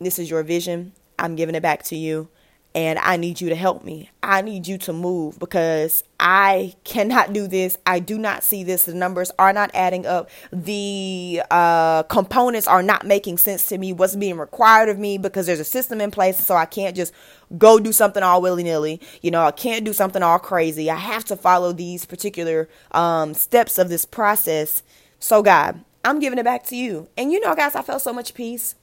this 0.00 0.18
is 0.18 0.28
your 0.28 0.42
vision. 0.42 0.94
I'm 1.16 1.36
giving 1.36 1.54
it 1.54 1.62
back 1.62 1.84
to 1.84 1.96
you 1.96 2.28
and 2.74 2.98
I 2.98 3.16
need 3.16 3.40
you 3.40 3.48
to 3.48 3.56
help 3.56 3.84
me. 3.84 4.10
I 4.22 4.42
need 4.42 4.66
you 4.66 4.78
to 4.78 4.92
move 4.92 5.38
because 5.38 6.04
I 6.22 6.74
cannot 6.84 7.32
do 7.32 7.48
this. 7.48 7.78
I 7.86 7.98
do 7.98 8.18
not 8.18 8.44
see 8.44 8.62
this. 8.62 8.84
The 8.84 8.94
numbers 8.94 9.32
are 9.38 9.54
not 9.54 9.70
adding 9.72 10.04
up. 10.04 10.28
The 10.52 11.42
uh, 11.50 12.02
components 12.04 12.66
are 12.68 12.82
not 12.82 13.06
making 13.06 13.38
sense 13.38 13.66
to 13.68 13.78
me. 13.78 13.94
What's 13.94 14.16
being 14.16 14.36
required 14.36 14.90
of 14.90 14.98
me 14.98 15.16
because 15.16 15.46
there's 15.46 15.60
a 15.60 15.64
system 15.64 15.98
in 16.00 16.10
place. 16.10 16.38
So 16.38 16.54
I 16.54 16.66
can't 16.66 16.94
just 16.94 17.14
go 17.56 17.78
do 17.80 17.90
something 17.90 18.22
all 18.22 18.42
willy 18.42 18.62
nilly. 18.62 19.00
You 19.22 19.30
know, 19.30 19.44
I 19.44 19.50
can't 19.50 19.82
do 19.84 19.94
something 19.94 20.22
all 20.22 20.38
crazy. 20.38 20.90
I 20.90 20.96
have 20.96 21.24
to 21.24 21.36
follow 21.36 21.72
these 21.72 22.04
particular 22.04 22.68
um, 22.92 23.32
steps 23.32 23.78
of 23.78 23.88
this 23.88 24.04
process. 24.04 24.82
So, 25.20 25.42
God, 25.42 25.82
I'm 26.04 26.20
giving 26.20 26.38
it 26.38 26.44
back 26.44 26.64
to 26.66 26.76
you. 26.76 27.08
And 27.16 27.32
you 27.32 27.40
know, 27.40 27.54
guys, 27.54 27.74
I 27.74 27.80
felt 27.80 28.02
so 28.02 28.12
much 28.12 28.34
peace. 28.34 28.74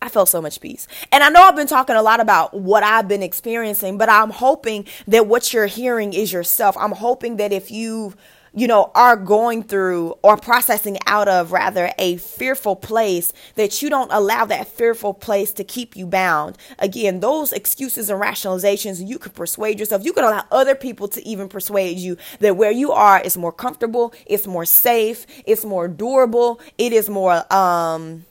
I 0.00 0.08
felt 0.08 0.28
so 0.28 0.40
much 0.40 0.60
peace. 0.60 0.86
And 1.10 1.24
I 1.24 1.28
know 1.28 1.42
I've 1.42 1.56
been 1.56 1.66
talking 1.66 1.96
a 1.96 2.02
lot 2.02 2.20
about 2.20 2.54
what 2.54 2.82
I've 2.82 3.08
been 3.08 3.22
experiencing, 3.22 3.98
but 3.98 4.08
I'm 4.08 4.30
hoping 4.30 4.86
that 5.08 5.26
what 5.26 5.52
you're 5.52 5.66
hearing 5.66 6.12
is 6.12 6.32
yourself. 6.32 6.76
I'm 6.78 6.92
hoping 6.92 7.36
that 7.36 7.52
if 7.52 7.70
you 7.70 8.14
you 8.54 8.66
know, 8.66 8.90
are 8.94 9.16
going 9.16 9.62
through 9.62 10.14
or 10.22 10.36
processing 10.36 10.98
out 11.06 11.28
of 11.28 11.52
rather 11.52 11.92
a 11.98 12.16
fearful 12.16 12.76
place, 12.76 13.32
that 13.54 13.82
you 13.82 13.90
don't 13.90 14.12
allow 14.12 14.44
that 14.44 14.66
fearful 14.66 15.14
place 15.14 15.52
to 15.52 15.64
keep 15.64 15.96
you 15.96 16.06
bound. 16.06 16.56
Again, 16.78 17.20
those 17.20 17.52
excuses 17.52 18.10
and 18.10 18.20
rationalizations, 18.20 19.06
you 19.06 19.18
can 19.18 19.32
persuade 19.32 19.78
yourself. 19.78 20.04
You 20.04 20.12
can 20.12 20.24
allow 20.24 20.44
other 20.50 20.74
people 20.74 21.08
to 21.08 21.26
even 21.26 21.48
persuade 21.48 21.98
you 21.98 22.16
that 22.40 22.56
where 22.56 22.70
you 22.70 22.90
are 22.92 23.20
is 23.20 23.36
more 23.36 23.52
comfortable, 23.52 24.12
it's 24.26 24.46
more 24.46 24.64
safe, 24.64 25.26
it's 25.46 25.64
more 25.64 25.86
durable, 25.86 26.60
it 26.78 26.92
is 26.92 27.08
more, 27.08 27.52
um, 27.52 28.24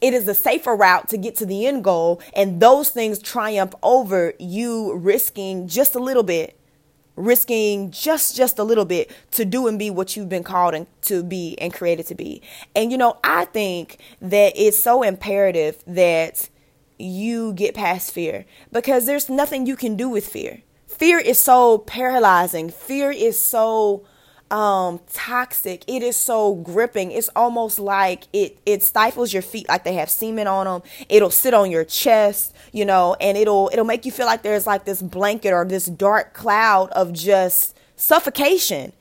it 0.00 0.14
is 0.14 0.28
a 0.28 0.34
safer 0.34 0.74
route 0.74 1.08
to 1.08 1.16
get 1.16 1.34
to 1.36 1.46
the 1.46 1.66
end 1.66 1.84
goal 1.84 2.20
and 2.34 2.60
those 2.60 2.90
things 2.90 3.18
triumph 3.18 3.74
over 3.82 4.34
you 4.38 4.94
risking 4.94 5.68
just 5.68 5.94
a 5.94 5.98
little 5.98 6.22
bit 6.22 6.58
risking 7.16 7.90
just 7.90 8.36
just 8.36 8.58
a 8.58 8.64
little 8.64 8.84
bit 8.84 9.10
to 9.32 9.44
do 9.44 9.66
and 9.66 9.78
be 9.78 9.90
what 9.90 10.16
you've 10.16 10.28
been 10.28 10.44
called 10.44 10.72
and 10.72 10.86
to 11.02 11.22
be 11.22 11.56
and 11.58 11.74
created 11.74 12.06
to 12.06 12.14
be. 12.14 12.40
And 12.76 12.92
you 12.92 12.98
know 12.98 13.18
i 13.24 13.44
think 13.44 13.98
that 14.20 14.52
it's 14.54 14.78
so 14.78 15.02
imperative 15.02 15.82
that 15.86 16.48
you 16.98 17.52
get 17.52 17.74
past 17.74 18.12
fear 18.12 18.44
because 18.72 19.06
there's 19.06 19.28
nothing 19.28 19.66
you 19.66 19.76
can 19.76 19.96
do 19.96 20.08
with 20.08 20.26
fear. 20.26 20.62
Fear 20.86 21.20
is 21.20 21.38
so 21.38 21.78
paralyzing. 21.78 22.70
Fear 22.70 23.12
is 23.12 23.38
so 23.38 24.04
um 24.50 25.00
toxic. 25.12 25.84
It 25.86 26.02
is 26.02 26.16
so 26.16 26.54
gripping. 26.54 27.10
It's 27.10 27.28
almost 27.36 27.78
like 27.78 28.24
it 28.32 28.58
it 28.64 28.82
stifles 28.82 29.32
your 29.32 29.42
feet 29.42 29.68
like 29.68 29.84
they 29.84 29.94
have 29.94 30.10
semen 30.10 30.46
on 30.46 30.66
them 30.66 30.82
it'll 31.08 31.30
sit 31.30 31.54
on 31.54 31.70
your 31.70 31.84
chest 31.84 32.54
you 32.72 32.84
know 32.84 33.16
and 33.20 33.36
it'll 33.36 33.68
it'll 33.72 33.84
make 33.84 34.04
you 34.04 34.12
feel 34.12 34.26
like 34.26 34.42
there's 34.42 34.66
like 34.66 34.84
this 34.84 35.02
blanket 35.02 35.52
or 35.52 35.64
this 35.64 35.86
dark 35.86 36.32
cloud 36.34 36.90
of 36.90 37.12
just 37.12 37.78
suffocation. 37.96 38.92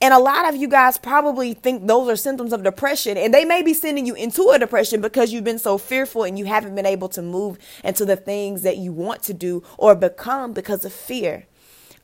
And 0.00 0.12
a 0.12 0.18
lot 0.18 0.48
of 0.48 0.56
you 0.60 0.66
guys 0.66 0.98
probably 0.98 1.54
think 1.54 1.86
those 1.86 2.08
are 2.08 2.16
symptoms 2.16 2.52
of 2.52 2.64
depression, 2.64 3.16
and 3.16 3.32
they 3.32 3.44
may 3.44 3.62
be 3.62 3.72
sending 3.72 4.04
you 4.04 4.14
into 4.14 4.50
a 4.50 4.58
depression 4.58 5.00
because 5.00 5.32
you've 5.32 5.44
been 5.44 5.60
so 5.60 5.78
fearful 5.78 6.24
and 6.24 6.36
you 6.36 6.44
haven't 6.44 6.74
been 6.74 6.86
able 6.86 7.08
to 7.10 7.22
move 7.22 7.56
into 7.84 8.04
the 8.04 8.16
things 8.16 8.62
that 8.62 8.78
you 8.78 8.92
want 8.92 9.22
to 9.22 9.32
do 9.32 9.62
or 9.78 9.94
become 9.94 10.52
because 10.52 10.84
of 10.84 10.92
fear. 10.92 11.46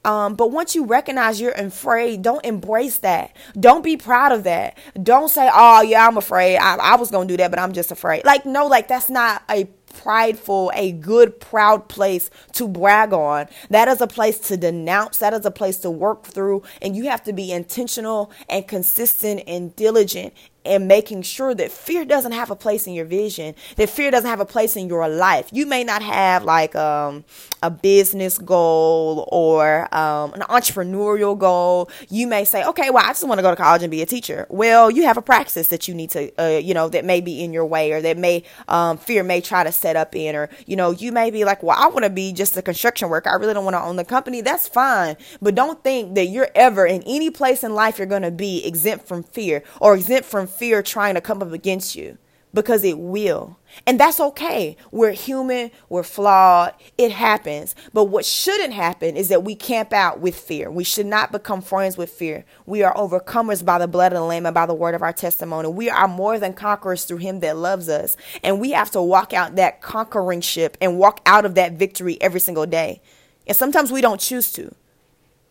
Um, 0.04 0.34
but 0.34 0.50
once 0.50 0.74
you 0.74 0.84
recognize 0.84 1.40
you're 1.40 1.52
afraid, 1.52 2.22
don't 2.22 2.44
embrace 2.44 2.98
that. 2.98 3.36
Don't 3.58 3.82
be 3.82 3.96
proud 3.96 4.32
of 4.32 4.44
that. 4.44 4.78
Don't 5.02 5.28
say, 5.28 5.50
oh, 5.52 5.82
yeah, 5.82 6.06
I'm 6.06 6.16
afraid. 6.16 6.56
I, 6.56 6.76
I 6.76 6.96
was 6.96 7.10
going 7.10 7.28
to 7.28 7.32
do 7.32 7.36
that, 7.38 7.50
but 7.50 7.58
I'm 7.58 7.72
just 7.72 7.90
afraid. 7.90 8.24
Like, 8.24 8.46
no, 8.46 8.66
like 8.66 8.88
that's 8.88 9.10
not 9.10 9.42
a 9.50 9.68
prideful, 9.94 10.70
a 10.74 10.92
good, 10.92 11.40
proud 11.40 11.88
place 11.88 12.30
to 12.52 12.68
brag 12.68 13.12
on. 13.12 13.48
That 13.70 13.88
is 13.88 14.00
a 14.00 14.06
place 14.06 14.38
to 14.40 14.56
denounce. 14.56 15.18
That 15.18 15.34
is 15.34 15.44
a 15.44 15.50
place 15.50 15.78
to 15.78 15.90
work 15.90 16.24
through. 16.24 16.62
And 16.80 16.96
you 16.96 17.08
have 17.08 17.24
to 17.24 17.32
be 17.32 17.50
intentional 17.50 18.30
and 18.48 18.66
consistent 18.66 19.42
and 19.46 19.74
diligent 19.74 20.34
and 20.68 20.86
making 20.86 21.22
sure 21.22 21.54
that 21.54 21.72
fear 21.72 22.04
doesn't 22.04 22.32
have 22.32 22.50
a 22.50 22.56
place 22.56 22.86
in 22.86 22.92
your 22.92 23.04
vision, 23.04 23.54
that 23.76 23.90
fear 23.90 24.10
doesn't 24.10 24.28
have 24.28 24.40
a 24.40 24.44
place 24.44 24.76
in 24.76 24.88
your 24.88 25.08
life. 25.08 25.48
You 25.52 25.66
may 25.66 25.82
not 25.82 26.02
have 26.02 26.44
like 26.44 26.76
um, 26.76 27.24
a 27.62 27.70
business 27.70 28.38
goal 28.38 29.28
or 29.32 29.92
um, 29.94 30.34
an 30.34 30.42
entrepreneurial 30.42 31.36
goal. 31.36 31.90
You 32.08 32.26
may 32.26 32.44
say, 32.44 32.64
okay, 32.64 32.90
well, 32.90 33.04
I 33.04 33.08
just 33.08 33.26
want 33.26 33.38
to 33.38 33.42
go 33.42 33.50
to 33.50 33.56
college 33.56 33.82
and 33.82 33.90
be 33.90 34.02
a 34.02 34.06
teacher. 34.06 34.46
Well, 34.48 34.90
you 34.90 35.04
have 35.04 35.16
a 35.16 35.22
practice 35.22 35.68
that 35.68 35.88
you 35.88 35.94
need 35.94 36.10
to, 36.10 36.30
uh, 36.38 36.58
you 36.58 36.74
know, 36.74 36.88
that 36.88 37.04
may 37.04 37.20
be 37.20 37.42
in 37.42 37.52
your 37.52 37.66
way 37.66 37.92
or 37.92 38.00
that 38.02 38.18
may, 38.18 38.44
um, 38.68 38.98
fear 38.98 39.22
may 39.22 39.40
try 39.40 39.64
to 39.64 39.72
set 39.72 39.96
up 39.96 40.14
in, 40.14 40.36
or, 40.36 40.48
you 40.66 40.76
know, 40.76 40.90
you 40.90 41.12
may 41.12 41.30
be 41.30 41.44
like, 41.44 41.62
well, 41.62 41.76
I 41.78 41.88
want 41.88 42.04
to 42.04 42.10
be 42.10 42.32
just 42.32 42.56
a 42.56 42.62
construction 42.62 43.08
worker. 43.08 43.30
I 43.30 43.34
really 43.34 43.54
don't 43.54 43.64
want 43.64 43.74
to 43.74 43.82
own 43.82 43.96
the 43.96 44.04
company. 44.04 44.40
That's 44.40 44.68
fine. 44.68 45.16
But 45.40 45.54
don't 45.54 45.82
think 45.82 46.14
that 46.14 46.26
you're 46.26 46.50
ever 46.54 46.86
in 46.86 47.02
any 47.06 47.30
place 47.30 47.64
in 47.64 47.74
life 47.74 47.98
you're 47.98 48.06
going 48.06 48.22
to 48.22 48.30
be 48.30 48.64
exempt 48.64 49.06
from 49.06 49.22
fear 49.22 49.62
or 49.80 49.94
exempt 49.94 50.28
from 50.28 50.46
fear 50.58 50.82
trying 50.82 51.14
to 51.14 51.20
come 51.20 51.42
up 51.42 51.52
against 51.52 51.94
you 51.94 52.18
because 52.54 52.84
it 52.84 52.98
will. 52.98 53.58
And 53.86 54.00
that's 54.00 54.20
okay. 54.20 54.76
We're 54.90 55.12
human, 55.12 55.70
we're 55.88 56.02
flawed, 56.02 56.74
it 56.96 57.12
happens. 57.12 57.74
But 57.92 58.04
what 58.04 58.24
shouldn't 58.24 58.72
happen 58.72 59.16
is 59.16 59.28
that 59.28 59.44
we 59.44 59.54
camp 59.54 59.92
out 59.92 60.20
with 60.20 60.34
fear. 60.34 60.70
We 60.70 60.84
should 60.84 61.06
not 61.06 61.32
become 61.32 61.60
friends 61.60 61.96
with 61.96 62.10
fear. 62.10 62.44
We 62.66 62.82
are 62.82 62.94
overcomers 62.94 63.64
by 63.64 63.78
the 63.78 63.88
blood 63.88 64.12
of 64.12 64.18
the 64.18 64.24
Lamb 64.24 64.46
and 64.46 64.54
by 64.54 64.66
the 64.66 64.74
word 64.74 64.94
of 64.94 65.02
our 65.02 65.12
testimony. 65.12 65.68
We 65.68 65.90
are 65.90 66.08
more 66.08 66.38
than 66.38 66.54
conquerors 66.54 67.04
through 67.04 67.18
Him 67.18 67.40
that 67.40 67.56
loves 67.56 67.88
us. 67.88 68.16
And 68.42 68.60
we 68.60 68.70
have 68.70 68.90
to 68.92 69.02
walk 69.02 69.32
out 69.32 69.56
that 69.56 69.82
conquering 69.82 70.40
ship 70.40 70.76
and 70.80 70.98
walk 70.98 71.20
out 71.26 71.44
of 71.44 71.54
that 71.56 71.74
victory 71.74 72.20
every 72.20 72.40
single 72.40 72.66
day. 72.66 73.02
And 73.46 73.56
sometimes 73.56 73.92
we 73.92 74.00
don't 74.00 74.20
choose 74.20 74.52
to 74.52 74.74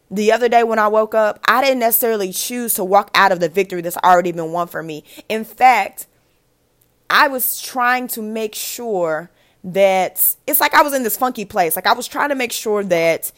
the 0.09 0.31
other 0.31 0.47
day 0.47 0.63
when 0.63 0.79
I 0.79 0.87
woke 0.87 1.13
up, 1.13 1.39
I 1.47 1.61
didn't 1.61 1.79
necessarily 1.79 2.31
choose 2.31 2.73
to 2.75 2.83
walk 2.83 3.11
out 3.13 3.31
of 3.31 3.39
the 3.39 3.49
victory 3.49 3.81
that's 3.81 3.97
already 3.97 4.31
been 4.31 4.51
won 4.51 4.67
for 4.67 4.81
me. 4.81 5.03
In 5.27 5.43
fact, 5.43 6.07
I 7.09 7.27
was 7.27 7.61
trying 7.61 8.07
to 8.09 8.21
make 8.21 8.55
sure 8.55 9.29
that 9.63 10.35
it's 10.45 10.59
like 10.59 10.73
I 10.73 10.81
was 10.81 10.93
in 10.93 11.03
this 11.03 11.17
funky 11.17 11.45
place. 11.45 11.75
Like 11.75 11.87
I 11.87 11.93
was 11.93 12.07
trying 12.07 12.29
to 12.29 12.35
make 12.35 12.51
sure 12.51 12.83
that 12.85 13.31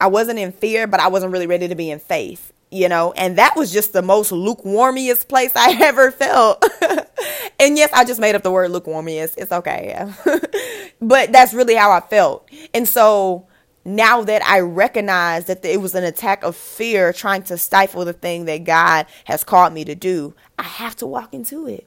I 0.00 0.08
wasn't 0.08 0.38
in 0.38 0.52
fear, 0.52 0.86
but 0.86 1.00
I 1.00 1.08
wasn't 1.08 1.32
really 1.32 1.46
ready 1.46 1.68
to 1.68 1.74
be 1.74 1.90
in 1.90 2.00
faith, 2.00 2.52
you 2.70 2.88
know? 2.88 3.12
And 3.12 3.38
that 3.38 3.54
was 3.56 3.72
just 3.72 3.92
the 3.92 4.02
most 4.02 4.32
lukewarmiest 4.32 5.28
place 5.28 5.52
I 5.54 5.76
ever 5.82 6.10
felt. 6.10 6.64
and 7.60 7.76
yes, 7.76 7.90
I 7.92 8.04
just 8.04 8.20
made 8.20 8.34
up 8.34 8.42
the 8.42 8.50
word 8.50 8.70
lukewarmiest. 8.70 9.34
It's 9.36 9.52
okay. 9.52 10.12
but 11.00 11.32
that's 11.32 11.54
really 11.54 11.74
how 11.74 11.92
I 11.92 12.00
felt. 12.00 12.48
And 12.74 12.88
so 12.88 13.46
now 13.84 14.22
that 14.22 14.42
I 14.44 14.60
recognize 14.60 15.46
that 15.46 15.64
it 15.64 15.80
was 15.80 15.94
an 15.94 16.04
attack 16.04 16.42
of 16.42 16.56
fear 16.56 17.12
trying 17.12 17.42
to 17.44 17.56
stifle 17.56 18.04
the 18.04 18.12
thing 18.12 18.44
that 18.44 18.64
God 18.64 19.06
has 19.24 19.44
called 19.44 19.72
me 19.72 19.84
to 19.84 19.94
do, 19.94 20.34
I 20.58 20.64
have 20.64 20.96
to 20.96 21.06
walk 21.06 21.32
into 21.32 21.66
it. 21.66 21.86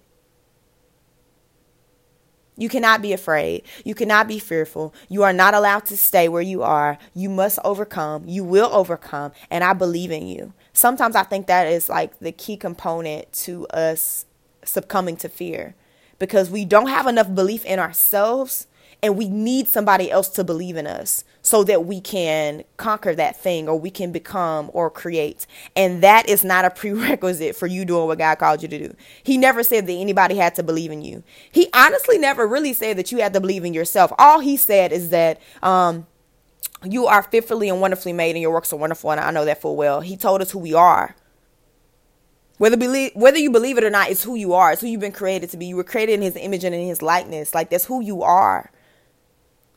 You 2.58 2.69
cannot 2.69 3.01
be 3.01 3.13
afraid. 3.13 3.63
You 3.84 3.95
cannot 3.95 4.27
be 4.27 4.38
fearful. 4.38 4.93
You 5.10 5.23
are 5.23 5.34
not 5.34 5.54
allowed 5.54 5.86
to 5.86 5.97
stay 5.97 6.27
where 6.27 6.41
you 6.41 6.62
are. 6.62 6.97
You 7.15 7.30
must 7.30 7.58
overcome. 7.63 8.27
You 8.27 8.43
will 8.43 8.69
overcome. 8.71 9.32
And 9.49 9.63
I 9.63 9.73
believe 9.73 10.12
in 10.12 10.27
you. 10.27 10.54
Sometimes 10.73 11.15
I 11.15 11.23
think 11.23 11.47
that 11.47 11.67
is 11.67 11.89
like 11.89 12.19
the 12.19 12.32
key 12.32 12.58
component 12.58 13.32
to 13.34 13.65
us 13.67 14.25
succumbing 14.63 15.15
to 15.17 15.30
fear 15.30 15.75
because 16.19 16.51
we 16.51 16.65
don't 16.65 16.89
have 16.89 17.08
enough 17.08 17.34
belief 17.34 17.65
in 17.65 17.80
ourselves 17.80 18.67
and 19.03 19.17
we 19.17 19.27
need 19.29 19.67
somebody 19.67 20.11
else 20.11 20.29
to 20.29 20.43
believe 20.43 20.77
in 20.77 20.85
us 20.85 21.23
so 21.41 21.63
that 21.63 21.85
we 21.85 21.99
can 21.99 22.63
conquer 22.77 23.15
that 23.15 23.35
thing 23.35 23.67
or 23.67 23.79
we 23.79 23.89
can 23.89 24.11
become 24.11 24.69
or 24.73 24.91
create. 24.91 25.47
And 25.75 26.03
that 26.03 26.29
is 26.29 26.43
not 26.43 26.65
a 26.65 26.69
prerequisite 26.75 27.55
for 27.55 27.67
you 27.67 27.83
doing 27.83 28.07
what 28.07 28.19
God 28.19 28.35
called 28.35 28.61
you 28.61 28.67
to 28.67 28.87
do. 28.87 28.95
He 29.23 29.37
never 29.37 29.63
said 29.63 29.87
that 29.87 29.93
anybody 29.93 30.35
had 30.35 30.53
to 30.55 30.63
believe 30.63 30.91
in 30.91 31.01
you. 31.01 31.23
He 31.51 31.67
honestly 31.73 32.17
never 32.17 32.45
really 32.47 32.73
said 32.73 32.97
that 32.97 33.11
you 33.11 33.19
had 33.19 33.33
to 33.33 33.41
believe 33.41 33.65
in 33.65 33.73
yourself. 33.73 34.13
All 34.19 34.39
he 34.39 34.55
said 34.55 34.91
is 34.91 35.09
that, 35.09 35.41
um, 35.63 36.05
you 36.83 37.05
are 37.05 37.21
fearfully 37.21 37.69
and 37.69 37.79
wonderfully 37.79 38.13
made 38.13 38.35
and 38.35 38.41
your 38.41 38.51
works 38.51 38.73
are 38.73 38.77
wonderful 38.77 39.11
and 39.11 39.19
I 39.19 39.29
know 39.31 39.45
that 39.45 39.61
full 39.61 39.75
well. 39.75 40.01
He 40.01 40.17
told 40.17 40.41
us 40.41 40.51
who 40.51 40.59
we 40.59 40.73
are. 40.73 41.15
Whether 42.57 42.77
believe 42.77 43.11
whether 43.15 43.39
you 43.39 43.49
believe 43.49 43.77
it 43.79 43.83
or 43.83 43.89
not, 43.89 44.09
it's 44.09 44.23
who 44.23 44.35
you 44.35 44.53
are. 44.53 44.71
It's 44.71 44.81
who 44.81 44.87
you've 44.87 45.01
been 45.01 45.11
created 45.11 45.49
to 45.49 45.57
be. 45.57 45.65
You 45.65 45.75
were 45.75 45.83
created 45.83 46.13
in 46.13 46.21
his 46.21 46.35
image 46.35 46.63
and 46.63 46.75
in 46.75 46.85
his 46.87 47.01
likeness. 47.01 47.55
Like 47.55 47.71
that's 47.71 47.85
who 47.85 48.01
you 48.01 48.21
are. 48.21 48.71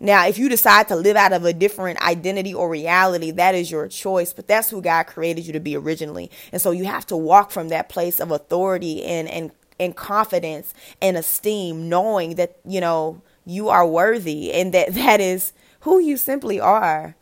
Now, 0.01 0.27
if 0.27 0.39
you 0.39 0.49
decide 0.49 0.89
to 0.89 0.97
live 0.97 1.17
out 1.17 1.33
of 1.33 1.45
a 1.45 1.53
different 1.53 2.01
identity 2.03 2.53
or 2.53 2.69
reality, 2.69 3.31
that 3.33 3.55
is 3.55 3.71
your 3.71 3.89
choice, 3.89 4.33
but 4.33 4.49
that's 4.49 4.71
who 4.71 4.83
God 4.83 5.05
created 5.05 5.47
you 5.47 5.53
to 5.53 5.61
be 5.61 5.77
originally. 5.77 6.31
And 6.53 6.61
so 6.61 6.73
you 6.73 6.85
have 6.85 7.07
to 7.07 7.17
walk 7.17 7.51
from 7.51 7.69
that 7.69 7.89
place 7.89 8.21
of 8.21 8.31
authority 8.31 9.05
and 9.05 9.29
and 9.29 9.53
and 9.81 9.97
confidence 9.97 10.73
and 11.03 11.17
esteem 11.17 11.89
knowing 11.89 12.37
that, 12.37 12.59
you 12.65 12.81
know, 12.81 13.23
you 13.45 13.69
are 13.69 13.87
worthy 13.87 14.53
and 14.53 14.75
that 14.75 14.95
that 14.95 15.21
is 15.21 15.53
who 15.81 15.99
you 16.01 16.17
simply 16.17 16.61
are. 16.61 17.17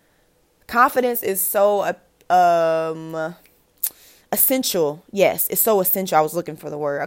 Confidence 0.66 1.22
is 1.22 1.40
so 1.40 1.94
um 2.30 3.36
essential. 4.32 5.04
Yes, 5.12 5.46
it's 5.48 5.60
so 5.60 5.80
essential. 5.80 6.18
I 6.18 6.22
was 6.22 6.34
looking 6.34 6.56
for 6.56 6.70
the 6.70 6.78
word. 6.78 7.06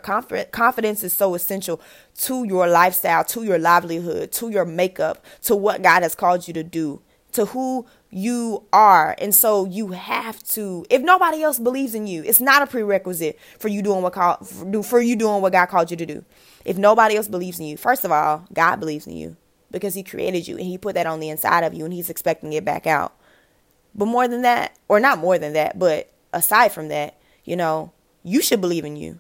Confidence 0.52 1.04
is 1.04 1.12
so 1.12 1.34
essential 1.34 1.82
to 2.20 2.46
your 2.46 2.68
lifestyle, 2.68 3.24
to 3.26 3.44
your 3.44 3.58
livelihood, 3.58 4.32
to 4.34 4.50
your 4.50 4.64
makeup, 4.64 5.26
to 5.44 5.56
what 5.56 5.82
God 5.82 6.04
has 6.04 6.16
called 6.16 6.48
you 6.48 6.54
to 6.54 6.64
do, 6.64 7.02
to 7.32 7.46
who 7.48 7.88
you 8.12 8.64
are. 8.72 9.16
And 9.18 9.34
so 9.36 9.66
you 9.66 9.90
have 9.90 10.42
to, 10.50 10.86
if 10.90 11.02
nobody 11.02 11.42
else 11.42 11.60
believes 11.60 11.96
in 11.96 12.08
you, 12.08 12.24
it's 12.24 12.40
not 12.40 12.62
a 12.62 12.68
prerequisite 12.68 13.38
for 13.60 13.68
you 13.68 13.82
doing 13.82 14.04
what 14.04 14.14
call, 14.14 14.38
for 14.38 15.02
you 15.02 15.16
doing 15.16 15.42
what 15.42 15.52
God 15.52 15.66
called 15.66 15.92
you 15.92 15.98
to 15.98 16.06
do. 16.06 16.24
If 16.64 16.78
nobody 16.78 17.18
else 17.18 17.28
believes 17.28 17.60
in 17.60 17.66
you, 17.66 17.76
first 17.76 18.06
of 18.06 18.12
all, 18.12 18.46
God 18.54 18.80
believes 18.80 19.08
in 19.08 19.18
you 19.18 19.36
because 19.72 19.96
he 19.96 20.04
created 20.04 20.48
you 20.48 20.58
and 20.58 20.66
he 20.66 20.78
put 20.78 20.94
that 20.96 21.08
on 21.08 21.20
the 21.20 21.30
inside 21.30 21.64
of 21.64 21.74
you 21.74 21.84
and 21.84 21.94
he's 21.94 22.10
expecting 22.10 22.54
it 22.54 22.64
back 22.64 22.88
out. 22.88 23.14
But 23.94 24.06
more 24.06 24.28
than 24.28 24.44
that, 24.44 24.78
or 24.88 25.00
not 25.00 25.20
more 25.20 25.38
than 25.38 25.54
that, 25.54 25.78
but 25.80 26.12
aside 26.36 26.72
from 26.72 26.90
that, 26.90 27.18
you 27.44 27.56
know, 27.56 27.92
you 28.24 28.42
should 28.42 28.62
believe 28.62 28.86
in 28.86 28.96
you. 28.96 29.20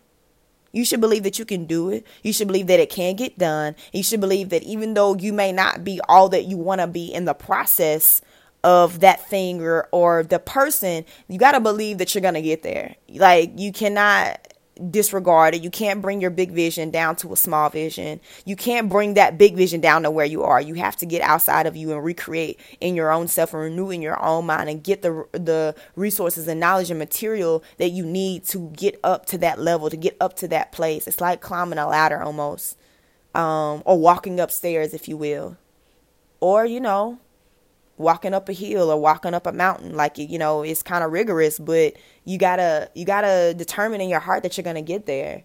You 0.72 0.84
should 0.84 1.00
believe 1.00 1.24
that 1.24 1.40
you 1.40 1.46
can 1.46 1.66
do 1.66 1.90
it. 1.90 2.06
You 2.22 2.34
should 2.34 2.48
believe 2.48 2.68
that 2.68 2.82
it 2.82 2.90
can 2.90 3.16
get 3.16 3.38
done. 3.38 3.76
You 3.94 4.04
should 4.04 4.20
believe 4.20 4.50
that 4.50 4.62
even 4.64 4.94
though 4.94 5.16
you 5.16 5.32
may 5.32 5.54
not 5.54 5.86
be 5.86 6.02
all 6.10 6.28
that 6.30 6.44
you 6.44 6.58
want 6.58 6.82
to 6.82 6.88
be 6.88 7.14
in 7.14 7.24
the 7.24 7.34
process 7.34 8.22
of 8.62 9.00
that 9.00 9.26
thing 9.30 9.62
or, 9.62 9.88
or 9.92 10.24
the 10.24 10.40
person, 10.40 11.06
you 11.30 11.40
got 11.40 11.54
to 11.54 11.62
believe 11.62 12.00
that 12.00 12.14
you're 12.14 12.22
going 12.22 12.34
to 12.34 12.42
get 12.42 12.62
there. 12.62 12.96
Like, 13.08 13.52
you 13.56 13.72
cannot 13.72 14.45
disregard 14.92 15.56
it. 15.56 15.62
You 15.64 15.70
can't 15.70 16.02
bring 16.02 16.22
your 16.22 16.30
big 16.30 16.52
vision 16.52 16.92
down 16.92 17.16
to 17.18 17.32
a 17.34 17.36
small 17.36 17.70
vision. 17.70 18.20
You 18.46 18.56
can't 18.56 18.90
bring 18.90 19.14
that 19.14 19.38
big 19.38 19.56
vision 19.56 19.82
down 19.82 20.04
to 20.04 20.12
where 20.12 20.26
you 20.26 20.44
are. 20.44 20.60
You 20.60 20.74
have 20.76 20.96
to 20.98 21.06
get 21.06 21.22
outside 21.22 21.66
of 21.66 21.76
you 21.76 21.94
and 21.94 22.04
recreate 22.04 22.60
in 22.82 22.96
your 22.96 23.12
own 23.12 23.28
self 23.28 23.54
and 23.54 23.64
renew 23.64 23.90
in 23.90 24.02
your 24.02 24.22
own 24.24 24.46
mind 24.46 24.70
and 24.70 24.84
get 24.84 25.02
the 25.02 25.28
the 25.32 25.76
resources 25.96 26.48
and 26.48 26.60
knowledge 26.60 26.90
and 26.90 27.00
material 27.00 27.64
that 27.78 27.90
you 27.90 28.06
need 28.06 28.44
to 28.46 28.70
get 28.72 29.00
up 29.04 29.26
to 29.28 29.38
that 29.38 29.60
level, 29.60 29.90
to 29.90 29.98
get 29.98 30.18
up 30.20 30.36
to 30.38 30.48
that 30.50 30.72
place. 30.72 31.08
It's 31.08 31.22
like 31.22 31.42
climbing 31.42 31.80
a 31.80 31.88
ladder 31.88 32.22
almost. 32.22 32.78
Um, 33.34 33.84
or 33.84 34.00
walking 34.00 34.40
upstairs, 34.40 34.94
if 34.94 35.10
you 35.10 35.18
will. 35.18 35.58
Or, 36.40 36.66
you 36.66 36.80
know, 36.80 37.20
walking 37.98 38.34
up 38.34 38.50
a 38.50 38.54
hill 38.54 38.92
or 38.92 39.00
walking 39.00 39.34
up 39.34 39.48
a 39.48 39.52
mountain 39.52 39.96
like 39.96 40.18
you 40.18 40.38
know 40.38 40.64
it's 40.64 40.84
kind 40.84 41.04
of 41.04 41.12
rigorous 41.12 41.60
but 41.60 41.94
you 42.26 42.38
gotta 42.38 42.90
you 42.94 43.06
gotta 43.06 43.54
determine 43.56 44.02
in 44.02 44.10
your 44.10 44.20
heart 44.20 44.44
that 44.44 44.58
you're 44.58 44.64
gonna 44.64 44.82
get 44.82 45.06
there. 45.06 45.44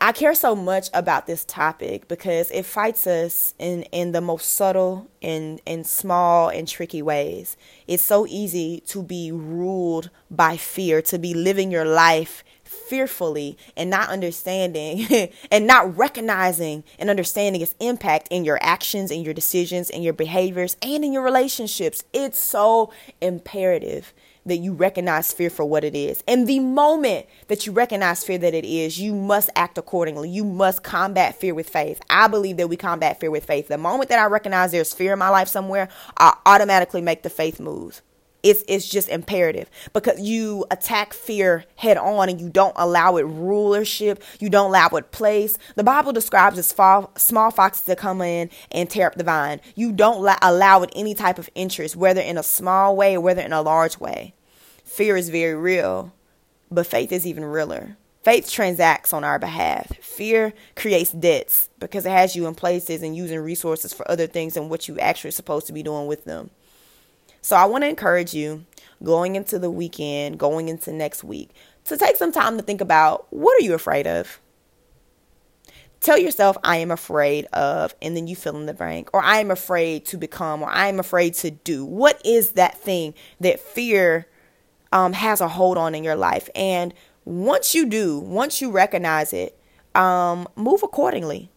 I 0.00 0.12
care 0.12 0.34
so 0.34 0.54
much 0.54 0.88
about 0.94 1.26
this 1.26 1.44
topic 1.44 2.06
because 2.06 2.50
it 2.52 2.64
fights 2.64 3.06
us 3.06 3.54
in 3.58 3.82
in 3.84 4.12
the 4.12 4.20
most 4.20 4.54
subtle 4.54 5.10
and 5.20 5.60
and 5.66 5.86
small 5.86 6.48
and 6.48 6.66
tricky 6.66 7.02
ways. 7.02 7.56
It's 7.86 8.02
so 8.02 8.26
easy 8.28 8.82
to 8.86 9.02
be 9.02 9.30
ruled 9.32 10.10
by 10.30 10.56
fear 10.56 11.02
to 11.02 11.18
be 11.18 11.34
living 11.34 11.70
your 11.70 11.84
life 11.84 12.44
fearfully 12.72 13.56
and 13.76 13.90
not 13.90 14.08
understanding 14.08 15.06
and 15.50 15.66
not 15.66 15.96
recognizing 15.96 16.84
and 16.98 17.10
understanding 17.10 17.60
its 17.60 17.74
impact 17.80 18.28
in 18.30 18.44
your 18.44 18.58
actions 18.62 19.10
and 19.10 19.24
your 19.24 19.34
decisions 19.34 19.90
and 19.90 20.02
your 20.02 20.12
behaviors 20.12 20.76
and 20.82 21.04
in 21.04 21.12
your 21.12 21.22
relationships. 21.22 22.04
It's 22.12 22.38
so 22.38 22.92
imperative 23.20 24.12
that 24.44 24.58
you 24.58 24.72
recognize 24.72 25.32
fear 25.32 25.50
for 25.50 25.64
what 25.64 25.84
it 25.84 25.94
is. 25.94 26.22
And 26.26 26.46
the 26.46 26.58
moment 26.58 27.26
that 27.48 27.66
you 27.66 27.72
recognize 27.72 28.24
fear 28.24 28.38
that 28.38 28.54
it 28.54 28.64
is, 28.64 29.00
you 29.00 29.14
must 29.14 29.50
act 29.54 29.78
accordingly. 29.78 30.28
You 30.28 30.44
must 30.44 30.82
combat 30.82 31.38
fear 31.38 31.54
with 31.54 31.68
faith. 31.68 32.00
I 32.10 32.26
believe 32.28 32.56
that 32.56 32.68
we 32.68 32.76
combat 32.76 33.20
fear 33.20 33.30
with 33.30 33.44
faith. 33.44 33.68
The 33.68 33.78
moment 33.78 34.10
that 34.10 34.18
I 34.18 34.26
recognize 34.26 34.72
there's 34.72 34.92
fear 34.92 35.12
in 35.12 35.18
my 35.18 35.28
life 35.28 35.48
somewhere, 35.48 35.88
I 36.16 36.36
automatically 36.44 37.02
make 37.02 37.22
the 37.22 37.30
faith 37.30 37.60
move. 37.60 38.02
It's, 38.42 38.64
it's 38.66 38.88
just 38.88 39.08
imperative 39.08 39.70
because 39.92 40.20
you 40.20 40.66
attack 40.70 41.12
fear 41.12 41.64
head 41.76 41.96
on 41.96 42.28
and 42.28 42.40
you 42.40 42.48
don't 42.48 42.74
allow 42.76 43.16
it 43.16 43.22
rulership. 43.22 44.22
You 44.40 44.50
don't 44.50 44.70
allow 44.70 44.88
it 44.88 45.12
place. 45.12 45.58
The 45.76 45.84
Bible 45.84 46.12
describes 46.12 46.58
as 46.58 46.66
small, 46.66 47.50
foxes 47.50 47.84
to 47.84 47.94
come 47.94 48.20
in 48.20 48.50
and 48.72 48.90
tear 48.90 49.06
up 49.06 49.14
the 49.14 49.24
vine. 49.24 49.60
You 49.76 49.92
don't 49.92 50.28
allow 50.42 50.82
it 50.82 50.90
any 50.96 51.14
type 51.14 51.38
of 51.38 51.50
interest, 51.54 51.94
whether 51.94 52.20
in 52.20 52.36
a 52.36 52.42
small 52.42 52.96
way 52.96 53.14
or 53.14 53.20
whether 53.20 53.42
in 53.42 53.52
a 53.52 53.62
large 53.62 54.00
way. 54.00 54.34
Fear 54.84 55.16
is 55.16 55.28
very 55.30 55.54
real, 55.54 56.12
but 56.70 56.86
faith 56.86 57.12
is 57.12 57.26
even 57.26 57.44
realer. 57.44 57.96
Faith 58.22 58.50
transacts 58.50 59.12
on 59.12 59.24
our 59.24 59.38
behalf. 59.38 59.96
Fear 60.00 60.52
creates 60.76 61.10
debts 61.10 61.70
because 61.80 62.06
it 62.06 62.10
has 62.10 62.36
you 62.36 62.46
in 62.46 62.54
places 62.54 63.02
and 63.02 63.16
using 63.16 63.40
resources 63.40 63.92
for 63.92 64.08
other 64.10 64.26
things 64.28 64.54
than 64.54 64.68
what 64.68 64.86
you 64.86 64.98
actually 64.98 65.32
supposed 65.32 65.66
to 65.66 65.72
be 65.72 65.82
doing 65.82 66.06
with 66.06 66.24
them. 66.24 66.50
So 67.42 67.56
I 67.56 67.64
want 67.64 67.82
to 67.82 67.88
encourage 67.88 68.32
you 68.32 68.64
going 69.02 69.34
into 69.34 69.58
the 69.58 69.70
weekend, 69.70 70.38
going 70.38 70.68
into 70.68 70.92
next 70.92 71.24
week, 71.24 71.50
to 71.86 71.96
take 71.96 72.16
some 72.16 72.30
time 72.30 72.56
to 72.56 72.62
think 72.62 72.80
about 72.80 73.26
what 73.30 73.60
are 73.60 73.64
you 73.64 73.74
afraid 73.74 74.06
of? 74.06 74.40
Tell 76.00 76.18
yourself, 76.18 76.56
I 76.64 76.76
am 76.78 76.90
afraid 76.90 77.46
of, 77.46 77.94
and 78.00 78.16
then 78.16 78.26
you 78.28 78.36
fill 78.36 78.56
in 78.56 78.66
the 78.66 78.74
blank, 78.74 79.10
or 79.12 79.22
I 79.22 79.38
am 79.38 79.50
afraid 79.50 80.04
to 80.06 80.16
become, 80.16 80.62
or 80.62 80.68
I 80.68 80.88
am 80.88 80.98
afraid 81.00 81.34
to 81.34 81.50
do. 81.50 81.84
What 81.84 82.20
is 82.24 82.52
that 82.52 82.78
thing 82.78 83.14
that 83.40 83.60
fear 83.60 84.26
um, 84.92 85.12
has 85.12 85.40
a 85.40 85.48
hold 85.48 85.78
on 85.78 85.94
in 85.94 86.04
your 86.04 86.16
life? 86.16 86.48
And 86.54 86.94
once 87.24 87.74
you 87.74 87.86
do, 87.86 88.18
once 88.18 88.60
you 88.60 88.70
recognize 88.70 89.32
it, 89.32 89.58
um, 89.94 90.48
move 90.56 90.82
accordingly. 90.82 91.50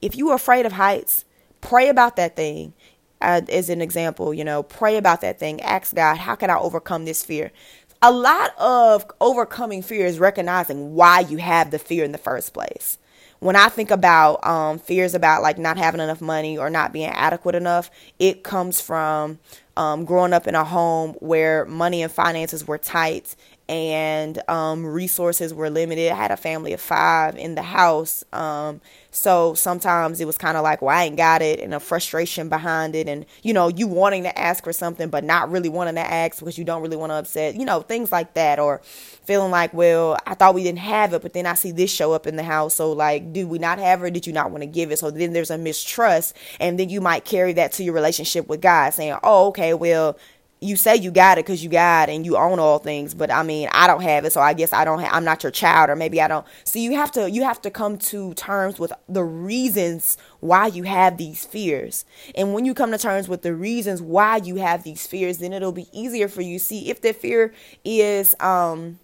If 0.00 0.16
you 0.16 0.30
are 0.30 0.36
afraid 0.36 0.64
of 0.64 0.72
heights, 0.72 1.24
pray 1.60 1.88
about 1.88 2.16
that 2.16 2.36
thing 2.36 2.72
uh, 3.20 3.42
as 3.48 3.68
an 3.68 3.80
example, 3.80 4.32
you 4.32 4.44
know, 4.44 4.62
pray 4.62 4.96
about 4.96 5.20
that 5.22 5.38
thing. 5.38 5.60
Ask 5.60 5.94
God, 5.94 6.18
how 6.18 6.34
can 6.34 6.50
I 6.50 6.56
overcome 6.56 7.04
this 7.04 7.24
fear? 7.24 7.52
A 8.00 8.12
lot 8.12 8.56
of 8.58 9.04
overcoming 9.20 9.82
fear 9.82 10.06
is 10.06 10.18
recognizing 10.18 10.94
why 10.94 11.20
you 11.20 11.38
have 11.38 11.70
the 11.70 11.78
fear 11.78 12.04
in 12.04 12.12
the 12.12 12.18
first 12.18 12.54
place. 12.54 12.98
When 13.40 13.56
I 13.56 13.68
think 13.68 13.90
about 13.90 14.44
um, 14.46 14.78
fears 14.78 15.14
about 15.14 15.42
like 15.42 15.58
not 15.58 15.76
having 15.76 16.00
enough 16.00 16.20
money 16.20 16.58
or 16.58 16.70
not 16.70 16.92
being 16.92 17.10
adequate 17.10 17.54
enough, 17.54 17.90
it 18.18 18.42
comes 18.42 18.80
from 18.80 19.38
um, 19.76 20.04
growing 20.04 20.32
up 20.32 20.46
in 20.46 20.54
a 20.54 20.64
home 20.64 21.14
where 21.20 21.64
money 21.64 22.02
and 22.02 22.10
finances 22.10 22.66
were 22.66 22.78
tight 22.78 23.36
and 23.68 24.42
um, 24.48 24.84
resources 24.86 25.54
were 25.54 25.70
limited. 25.70 26.10
I 26.10 26.16
had 26.16 26.30
a 26.30 26.36
family 26.36 26.72
of 26.72 26.80
five 26.80 27.36
in 27.36 27.54
the 27.54 27.62
house. 27.62 28.24
Um, 28.32 28.80
so 29.10 29.54
sometimes 29.54 30.20
it 30.20 30.26
was 30.26 30.38
kind 30.38 30.56
of 30.56 30.62
like, 30.62 30.82
well, 30.82 30.96
I 30.96 31.04
ain't 31.04 31.16
got 31.16 31.42
it, 31.42 31.60
and 31.60 31.74
a 31.74 31.80
frustration 31.80 32.48
behind 32.48 32.94
it. 32.94 33.08
And, 33.08 33.26
you 33.42 33.52
know, 33.52 33.68
you 33.68 33.86
wanting 33.86 34.22
to 34.24 34.38
ask 34.38 34.64
for 34.64 34.72
something, 34.72 35.08
but 35.08 35.24
not 35.24 35.50
really 35.50 35.68
wanting 35.68 35.94
to 35.96 36.00
ask 36.00 36.38
because 36.38 36.58
you 36.58 36.64
don't 36.64 36.82
really 36.82 36.96
want 36.96 37.10
to 37.10 37.16
upset, 37.16 37.56
you 37.56 37.64
know, 37.64 37.80
things 37.80 38.12
like 38.12 38.34
that. 38.34 38.58
Or 38.58 38.80
feeling 38.84 39.50
like, 39.50 39.72
well, 39.74 40.16
I 40.26 40.34
thought 40.34 40.54
we 40.54 40.62
didn't 40.62 40.80
have 40.80 41.12
it, 41.12 41.22
but 41.22 41.32
then 41.32 41.46
I 41.46 41.54
see 41.54 41.70
this 41.70 41.90
show 41.90 42.12
up 42.12 42.26
in 42.26 42.36
the 42.36 42.42
house. 42.42 42.74
So, 42.74 42.92
like, 42.92 43.32
did 43.32 43.48
we 43.48 43.58
not 43.58 43.78
have 43.78 44.02
it? 44.02 44.18
did 44.18 44.26
you 44.26 44.32
not 44.32 44.50
want 44.50 44.62
to 44.62 44.66
give 44.66 44.90
it? 44.90 44.98
So 44.98 45.10
then 45.10 45.32
there's 45.32 45.50
a 45.50 45.58
mistrust. 45.58 46.34
And 46.60 46.78
then 46.78 46.88
you 46.88 47.00
might 47.00 47.24
carry 47.24 47.52
that 47.54 47.72
to 47.72 47.84
your 47.84 47.94
relationship 47.94 48.48
with 48.48 48.60
God, 48.60 48.90
saying, 48.90 49.16
oh, 49.22 49.48
okay, 49.48 49.74
well, 49.74 50.18
you 50.60 50.76
say 50.76 50.96
you 50.96 51.10
got 51.10 51.38
it 51.38 51.44
because 51.44 51.62
you 51.62 51.70
got 51.70 52.08
it 52.08 52.12
and 52.12 52.26
you 52.26 52.36
own 52.36 52.58
all 52.58 52.78
things 52.78 53.14
but 53.14 53.30
i 53.30 53.42
mean 53.42 53.68
i 53.72 53.86
don't 53.86 54.02
have 54.02 54.24
it 54.24 54.32
so 54.32 54.40
i 54.40 54.52
guess 54.52 54.72
i 54.72 54.84
don't 54.84 55.00
ha- 55.00 55.10
i'm 55.12 55.24
not 55.24 55.42
your 55.42 55.52
child 55.52 55.90
or 55.90 55.96
maybe 55.96 56.20
i 56.20 56.28
don't. 56.28 56.46
So 56.64 56.78
you 56.78 56.96
have 56.96 57.12
to 57.12 57.30
you 57.30 57.44
have 57.44 57.60
to 57.62 57.70
come 57.70 57.98
to 57.98 58.34
terms 58.34 58.78
with 58.78 58.92
the 59.08 59.24
reasons 59.24 60.16
why 60.40 60.66
you 60.68 60.84
have 60.84 61.16
these 61.16 61.44
fears. 61.44 62.04
And 62.34 62.54
when 62.54 62.64
you 62.64 62.74
come 62.74 62.92
to 62.92 62.98
terms 62.98 63.28
with 63.28 63.42
the 63.42 63.54
reasons 63.54 64.00
why 64.00 64.36
you 64.36 64.56
have 64.56 64.82
these 64.84 65.06
fears 65.06 65.38
then 65.38 65.52
it'll 65.52 65.72
be 65.72 65.88
easier 65.92 66.28
for 66.28 66.42
you. 66.42 66.58
See 66.58 66.90
if 66.90 67.00
the 67.00 67.12
fear 67.12 67.52
is 67.84 68.34
um 68.40 68.98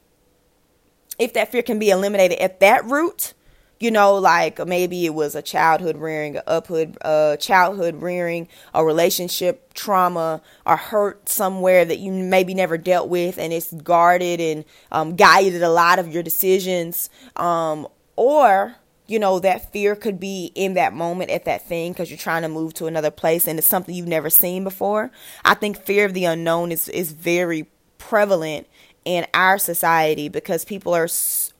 if 1.18 1.32
that 1.34 1.50
fear 1.52 1.62
can 1.62 1.78
be 1.78 1.90
eliminated 1.90 2.38
at 2.38 2.60
that 2.60 2.84
root 2.84 3.34
you 3.80 3.90
know, 3.90 4.14
like 4.14 4.64
maybe 4.66 5.04
it 5.06 5.14
was 5.14 5.34
a 5.34 5.42
childhood 5.42 5.96
rearing, 5.96 6.36
a 6.36 6.42
uphood, 6.46 6.96
uh, 7.02 7.36
childhood 7.36 7.96
rearing, 8.00 8.48
a 8.72 8.84
relationship 8.84 9.74
trauma 9.74 10.40
or 10.64 10.76
hurt 10.76 11.28
somewhere 11.28 11.84
that 11.84 11.98
you 11.98 12.12
maybe 12.12 12.54
never 12.54 12.78
dealt 12.78 13.08
with, 13.08 13.38
and 13.38 13.52
it's 13.52 13.72
guarded 13.72 14.40
and 14.40 14.64
um, 14.92 15.16
guided 15.16 15.62
a 15.62 15.68
lot 15.68 15.98
of 15.98 16.08
your 16.12 16.22
decisions. 16.22 17.10
Um, 17.36 17.86
or 18.16 18.76
you 19.06 19.18
know 19.18 19.38
that 19.38 19.72
fear 19.72 19.94
could 19.94 20.18
be 20.18 20.52
in 20.54 20.74
that 20.74 20.94
moment 20.94 21.30
at 21.30 21.44
that 21.44 21.66
thing 21.66 21.92
because 21.92 22.10
you're 22.10 22.18
trying 22.18 22.42
to 22.42 22.48
move 22.48 22.72
to 22.74 22.86
another 22.86 23.10
place 23.10 23.46
and 23.46 23.58
it's 23.58 23.68
something 23.68 23.94
you've 23.94 24.06
never 24.06 24.30
seen 24.30 24.64
before. 24.64 25.10
I 25.44 25.54
think 25.54 25.76
fear 25.76 26.04
of 26.04 26.14
the 26.14 26.24
unknown 26.24 26.72
is 26.72 26.88
is 26.88 27.12
very 27.12 27.66
prevalent 27.98 28.66
in 29.04 29.26
our 29.34 29.58
society 29.58 30.28
because 30.28 30.64
people 30.64 30.94
are 30.94 31.08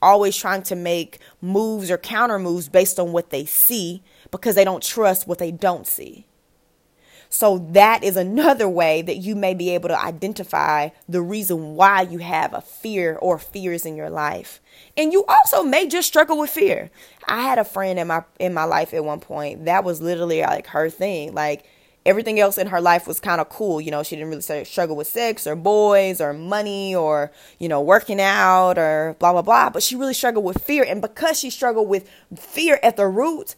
always 0.01 0.35
trying 0.35 0.63
to 0.63 0.75
make 0.75 1.19
moves 1.41 1.91
or 1.91 1.97
counter 1.97 2.39
moves 2.39 2.69
based 2.69 2.99
on 2.99 3.11
what 3.11 3.29
they 3.29 3.45
see 3.45 4.03
because 4.31 4.55
they 4.55 4.63
don't 4.63 4.83
trust 4.83 5.27
what 5.27 5.37
they 5.37 5.51
don't 5.51 5.87
see. 5.87 6.25
So 7.29 7.57
that 7.71 8.03
is 8.03 8.15
another 8.15 8.69
way 8.69 9.01
that 9.01 9.17
you 9.17 9.35
may 9.35 9.53
be 9.53 9.71
able 9.71 9.89
to 9.89 9.99
identify 9.99 10.89
the 11.09 11.21
reason 11.21 11.75
why 11.75 12.03
you 12.03 12.19
have 12.19 12.53
a 12.53 12.61
fear 12.61 13.17
or 13.21 13.37
fears 13.37 13.85
in 13.85 13.95
your 13.95 14.09
life. 14.09 14.61
And 14.95 15.11
you 15.11 15.25
also 15.27 15.63
may 15.63 15.87
just 15.87 16.07
struggle 16.07 16.37
with 16.37 16.49
fear. 16.49 16.91
I 17.27 17.41
had 17.41 17.59
a 17.59 17.65
friend 17.65 17.99
in 17.99 18.07
my 18.07 18.23
in 18.39 18.53
my 18.53 18.63
life 18.63 18.93
at 18.93 19.03
one 19.03 19.19
point 19.19 19.65
that 19.65 19.83
was 19.83 20.01
literally 20.01 20.41
like 20.41 20.67
her 20.67 20.89
thing. 20.89 21.33
Like 21.33 21.65
everything 22.05 22.39
else 22.39 22.57
in 22.57 22.67
her 22.67 22.79
life 22.79 23.07
was 23.07 23.19
kind 23.19 23.41
of 23.41 23.49
cool. 23.49 23.81
You 23.81 23.91
know, 23.91 24.03
she 24.03 24.15
didn't 24.15 24.29
really 24.29 24.65
struggle 24.65 24.95
with 24.95 25.07
sex 25.07 25.47
or 25.47 25.55
boys 25.55 26.21
or 26.21 26.33
money 26.33 26.95
or, 26.95 27.31
you 27.59 27.67
know, 27.67 27.81
working 27.81 28.21
out 28.21 28.77
or 28.77 29.15
blah, 29.19 29.31
blah, 29.31 29.41
blah. 29.41 29.69
But 29.69 29.83
she 29.83 29.95
really 29.95 30.13
struggled 30.13 30.45
with 30.45 30.63
fear. 30.63 30.85
And 30.87 31.01
because 31.01 31.39
she 31.39 31.49
struggled 31.49 31.89
with 31.89 32.09
fear 32.35 32.79
at 32.83 32.97
the 32.97 33.07
root, 33.07 33.55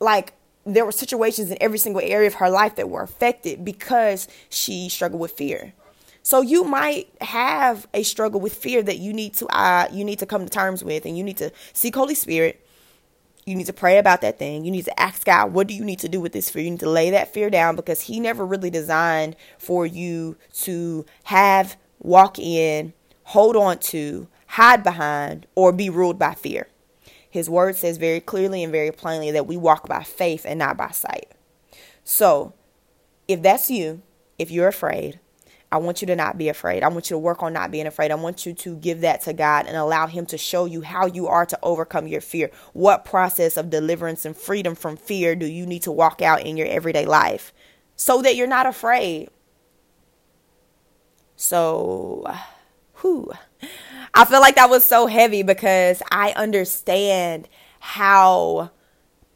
like 0.00 0.34
there 0.64 0.84
were 0.84 0.92
situations 0.92 1.50
in 1.50 1.58
every 1.60 1.78
single 1.78 2.02
area 2.02 2.26
of 2.26 2.34
her 2.34 2.48
life 2.48 2.76
that 2.76 2.88
were 2.88 3.02
affected 3.02 3.64
because 3.64 4.28
she 4.48 4.88
struggled 4.88 5.20
with 5.20 5.32
fear. 5.32 5.74
So 6.22 6.40
you 6.40 6.64
might 6.64 7.08
have 7.20 7.86
a 7.92 8.02
struggle 8.02 8.40
with 8.40 8.54
fear 8.54 8.82
that 8.82 8.96
you 8.98 9.12
need 9.12 9.34
to 9.34 9.46
uh, 9.48 9.88
you 9.92 10.04
need 10.04 10.20
to 10.20 10.26
come 10.26 10.44
to 10.44 10.50
terms 10.50 10.82
with, 10.82 11.04
and 11.04 11.18
you 11.18 11.22
need 11.22 11.36
to 11.36 11.52
seek 11.74 11.94
Holy 11.94 12.14
Spirit. 12.14 12.63
You 13.46 13.54
need 13.54 13.66
to 13.66 13.72
pray 13.72 13.98
about 13.98 14.22
that 14.22 14.38
thing. 14.38 14.64
You 14.64 14.70
need 14.70 14.86
to 14.86 15.00
ask 15.00 15.24
God, 15.24 15.52
what 15.52 15.66
do 15.66 15.74
you 15.74 15.84
need 15.84 15.98
to 16.00 16.08
do 16.08 16.20
with 16.20 16.32
this 16.32 16.48
fear? 16.48 16.62
You 16.62 16.70
need 16.70 16.80
to 16.80 16.88
lay 16.88 17.10
that 17.10 17.32
fear 17.32 17.50
down 17.50 17.76
because 17.76 18.02
He 18.02 18.18
never 18.18 18.46
really 18.46 18.70
designed 18.70 19.36
for 19.58 19.84
you 19.84 20.36
to 20.62 21.04
have, 21.24 21.76
walk 21.98 22.38
in, 22.38 22.94
hold 23.24 23.56
on 23.56 23.78
to, 23.78 24.28
hide 24.46 24.82
behind, 24.82 25.46
or 25.54 25.72
be 25.72 25.90
ruled 25.90 26.18
by 26.18 26.34
fear. 26.34 26.68
His 27.28 27.50
word 27.50 27.76
says 27.76 27.98
very 27.98 28.20
clearly 28.20 28.62
and 28.62 28.72
very 28.72 28.92
plainly 28.92 29.30
that 29.32 29.46
we 29.46 29.56
walk 29.56 29.88
by 29.88 30.04
faith 30.04 30.46
and 30.46 30.58
not 30.58 30.76
by 30.76 30.90
sight. 30.90 31.32
So, 32.04 32.54
if 33.26 33.42
that's 33.42 33.70
you, 33.70 34.02
if 34.38 34.50
you're 34.50 34.68
afraid, 34.68 35.18
I 35.74 35.78
want 35.78 36.00
you 36.00 36.06
to 36.06 36.14
not 36.14 36.38
be 36.38 36.48
afraid. 36.48 36.84
I 36.84 36.88
want 36.88 37.10
you 37.10 37.14
to 37.14 37.18
work 37.18 37.42
on 37.42 37.52
not 37.52 37.72
being 37.72 37.88
afraid. 37.88 38.12
I 38.12 38.14
want 38.14 38.46
you 38.46 38.54
to 38.54 38.76
give 38.76 39.00
that 39.00 39.22
to 39.22 39.32
God 39.32 39.66
and 39.66 39.76
allow 39.76 40.06
Him 40.06 40.24
to 40.26 40.38
show 40.38 40.66
you 40.66 40.82
how 40.82 41.06
you 41.06 41.26
are 41.26 41.44
to 41.44 41.58
overcome 41.64 42.06
your 42.06 42.20
fear. 42.20 42.52
What 42.74 43.04
process 43.04 43.56
of 43.56 43.70
deliverance 43.70 44.24
and 44.24 44.36
freedom 44.36 44.76
from 44.76 44.96
fear 44.96 45.34
do 45.34 45.46
you 45.46 45.66
need 45.66 45.82
to 45.82 45.90
walk 45.90 46.22
out 46.22 46.46
in 46.46 46.56
your 46.56 46.68
everyday 46.68 47.06
life 47.06 47.52
so 47.96 48.22
that 48.22 48.36
you're 48.36 48.46
not 48.46 48.66
afraid? 48.66 49.30
So, 51.34 52.32
whew. 53.00 53.32
I 54.14 54.24
feel 54.26 54.40
like 54.40 54.54
that 54.54 54.70
was 54.70 54.84
so 54.84 55.08
heavy 55.08 55.42
because 55.42 56.04
I 56.12 56.34
understand 56.36 57.48
how 57.80 58.70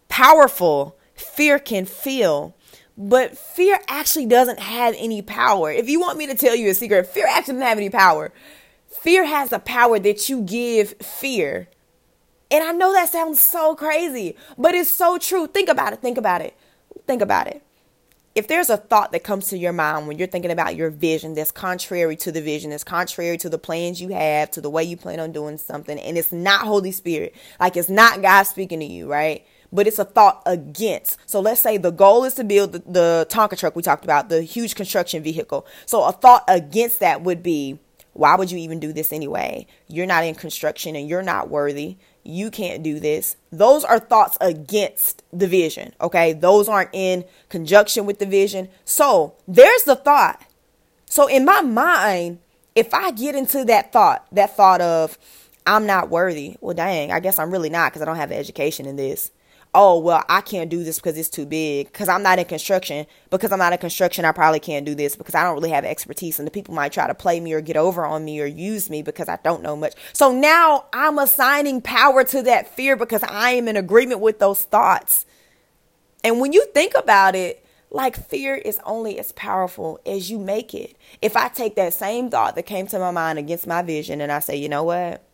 powerful 0.09 0.97
fear 1.15 1.59
can 1.59 1.85
feel. 1.85 2.55
But 3.01 3.39
fear 3.39 3.79
actually 3.87 4.27
doesn't 4.27 4.59
have 4.59 4.95
any 4.99 5.23
power. 5.23 5.71
If 5.71 5.89
you 5.89 6.01
want 6.01 6.19
me 6.19 6.27
to 6.27 6.35
tell 6.35 6.57
you 6.57 6.69
a 6.69 6.75
secret, 6.75 7.07
fear 7.07 7.27
actually 7.29 7.55
doesn't 7.55 7.69
have 7.69 7.79
any 7.79 7.91
power. 7.91 8.33
Fear 8.89 9.25
has 9.25 9.51
the 9.51 9.61
power 9.61 10.01
that 10.01 10.29
you 10.29 10.43
give 10.43 10.95
fear. 10.95 11.69
And 12.51 12.65
I 12.65 12.73
know 12.73 12.93
that 12.93 13.09
sounds 13.09 13.39
so 13.39 13.77
crazy, 13.77 14.37
but 14.57 14.75
it's 14.75 14.91
so 14.91 15.17
true. 15.17 15.47
Think 15.47 15.69
about 15.69 15.93
it. 15.93 16.01
Think 16.01 16.19
about 16.19 16.41
it. 16.41 16.57
Think 17.07 17.23
about 17.23 17.47
it 17.47 17.63
if 18.39 18.47
there's 18.47 18.71
a 18.71 18.77
thought 18.77 19.11
that 19.11 19.25
comes 19.25 19.49
to 19.49 19.59
your 19.59 19.73
mind 19.73 20.07
when 20.07 20.17
you're 20.17 20.29
thinking 20.29 20.53
about 20.53 20.77
your 20.77 20.91
vision 20.91 21.35
that's 21.35 21.51
contrary 21.51 22.15
to 22.15 22.31
the 22.31 22.41
vision, 22.41 22.71
that's 22.71 22.85
contrary 22.85 23.37
to 23.37 23.49
the 23.49 23.59
plans 23.59 24.01
you 24.01 24.11
have, 24.11 24.49
to 24.53 24.61
the 24.61 24.71
way 24.71 24.85
you 24.85 24.97
plan 24.97 25.19
on 25.19 25.33
doing 25.33 25.59
something, 25.59 25.99
and 25.99 26.17
it's 26.17 26.31
not 26.31 26.61
Holy 26.61 26.93
Spirit, 26.93 27.35
like 27.59 27.77
it's 27.77 27.89
not 27.89 28.23
God 28.23 28.45
speaking 28.45 28.79
to 28.79 28.87
you, 28.87 29.11
right? 29.11 29.45
But 29.73 29.87
it's 29.87 29.99
a 29.99 30.05
thought 30.05 30.43
against. 30.47 31.19
So 31.27 31.41
let's 31.41 31.61
say 31.61 31.77
the 31.77 31.91
goal 31.91 32.25
is 32.25 32.35
to 32.35 32.45
build 32.45 32.73
the, 32.73 32.79
the 32.79 33.27
Tonka 33.29 33.59
truck 33.59 33.77
we 33.77 33.83
talked 33.83 34.05
about, 34.05 34.29
the 34.29 34.43
huge 34.43 34.75
construction 34.75 35.23
vehicle. 35.23 35.67
So 35.85 36.05
a 36.05 36.13
thought 36.13 36.45
against 36.49 37.01
that 37.01 37.23
would 37.23 37.43
be, 37.43 37.79
why 38.15 38.35
would 38.35 38.51
you 38.51 38.59
even 38.59 38.81
do 38.81 38.93
this 38.93 39.13
anyway? 39.13 39.67
You're 39.87 40.07
not 40.07 40.25
in 40.25 40.35
construction 40.35 40.97
and 40.97 41.09
you're 41.09 41.23
not 41.23 41.51
worthy 41.51 41.99
you 42.29 42.51
can't 42.51 42.83
do 42.83 43.01
this. 43.01 43.37
Those 43.51 43.85
are 43.85 43.99
thoughts 43.99 44.37
against 44.41 45.23
the 45.33 45.49
vision, 45.49 45.95
okay? 45.99 46.35
Those 46.35 46.69
aren't 46.69 46.91
in 46.93 47.25
conjunction 47.49 48.05
with 48.05 48.19
the 48.19 48.27
vision. 48.27 48.69
So 48.85 49.35
there's 49.49 49.85
the 49.85 49.97
thought. 49.97 50.45
So 51.07 51.27
in 51.27 51.47
my 51.47 51.63
mind, 51.63 52.41
if 52.75 52.93
I 52.93 53.13
get 53.13 53.35
into 53.35 53.65
that 53.65 53.93
thought, 53.93 54.27
that 54.33 54.55
thought 54.55 54.83
of, 54.83 55.19
I'm 55.67 55.87
not 55.87 56.11
worthy, 56.11 56.57
well, 56.61 56.75
dang, 56.75 57.13
I 57.13 57.21
guess 57.21 57.39
I'm 57.39 57.51
really 57.51 57.71
not 57.71 57.93
because 57.93 58.03
I 58.03 58.05
don't 58.05 58.17
have 58.17 58.31
an 58.31 58.39
education 58.39 58.85
in 58.85 58.97
this 58.97 59.31
oh 59.75 59.99
well 59.99 60.25
i 60.29 60.41
can't 60.41 60.71
do 60.71 60.83
this 60.83 60.99
because 60.99 61.19
it's 61.19 61.29
too 61.29 61.45
big 61.45 61.87
because 61.87 62.09
i'm 62.09 62.23
not 62.23 62.39
in 62.39 62.45
construction. 62.45 63.07
Because 63.31 63.53
i'm 63.53 63.59
not 63.59 63.73
in 63.73 63.79
construction 63.79 64.25
i 64.25 64.33
probably 64.33 64.61
can't 64.61 64.87
do 64.87 64.95
this 64.95 65.17
because 65.17 65.35
i 65.35 65.43
don't 65.43 65.55
really 65.55 65.71
have 65.71 65.85
expertise 65.85 66.39
and 66.39 66.47
the 66.47 66.51
people 66.51 66.75
might 66.75 66.93
try 66.93 67.07
to 67.07 67.15
play 67.15 67.41
me 67.41 67.53
or 67.53 67.61
get 67.61 67.77
over 67.77 68.05
on 68.05 68.25
me 68.25 68.41
or 68.41 68.47
use 68.47 68.89
me 68.89 69.03
because 69.03 69.29
i 69.29 69.39
don't 69.45 69.63
know 69.63 69.77
much. 69.77 69.95
So 70.13 70.33
now 70.33 70.87
i'm 70.93 71.19
assigning 71.19 71.81
power 71.81 72.25
to 72.25 72.43
that 72.43 72.75
fear 72.75 72.97
because 72.97 73.23
i 73.25 73.51
am 73.51 73.69
in 73.69 73.77
agreement 73.77 74.21
with 74.21 74.39
those 74.39 74.63
thoughts. 74.63 75.27
And 76.25 76.41
when 76.41 76.53
you 76.53 76.67
think 76.75 76.95
about 76.95 77.35
it 77.35 77.65
like 77.91 78.17
fear 78.29 78.55
is 78.55 78.79
only 78.85 79.19
as 79.19 79.33
powerful 79.33 79.99
as 80.05 80.31
you 80.31 80.39
make 80.39 80.75
it. 80.75 80.97
If 81.23 81.37
i 81.37 81.49
take 81.49 81.77
that 81.77 81.93
same 81.93 82.31
thought 82.31 82.55
that 82.55 82.65
came 82.65 82.87
to 82.89 82.99
my 82.99 83.11
mind 83.11 83.39
against 83.39 83.67
my 83.67 83.83
vision 83.83 84.21
and 84.21 84.33
i 84.33 84.41
say 84.41 84.57
you 84.57 84.69
know 84.69 84.85
what 84.85 85.28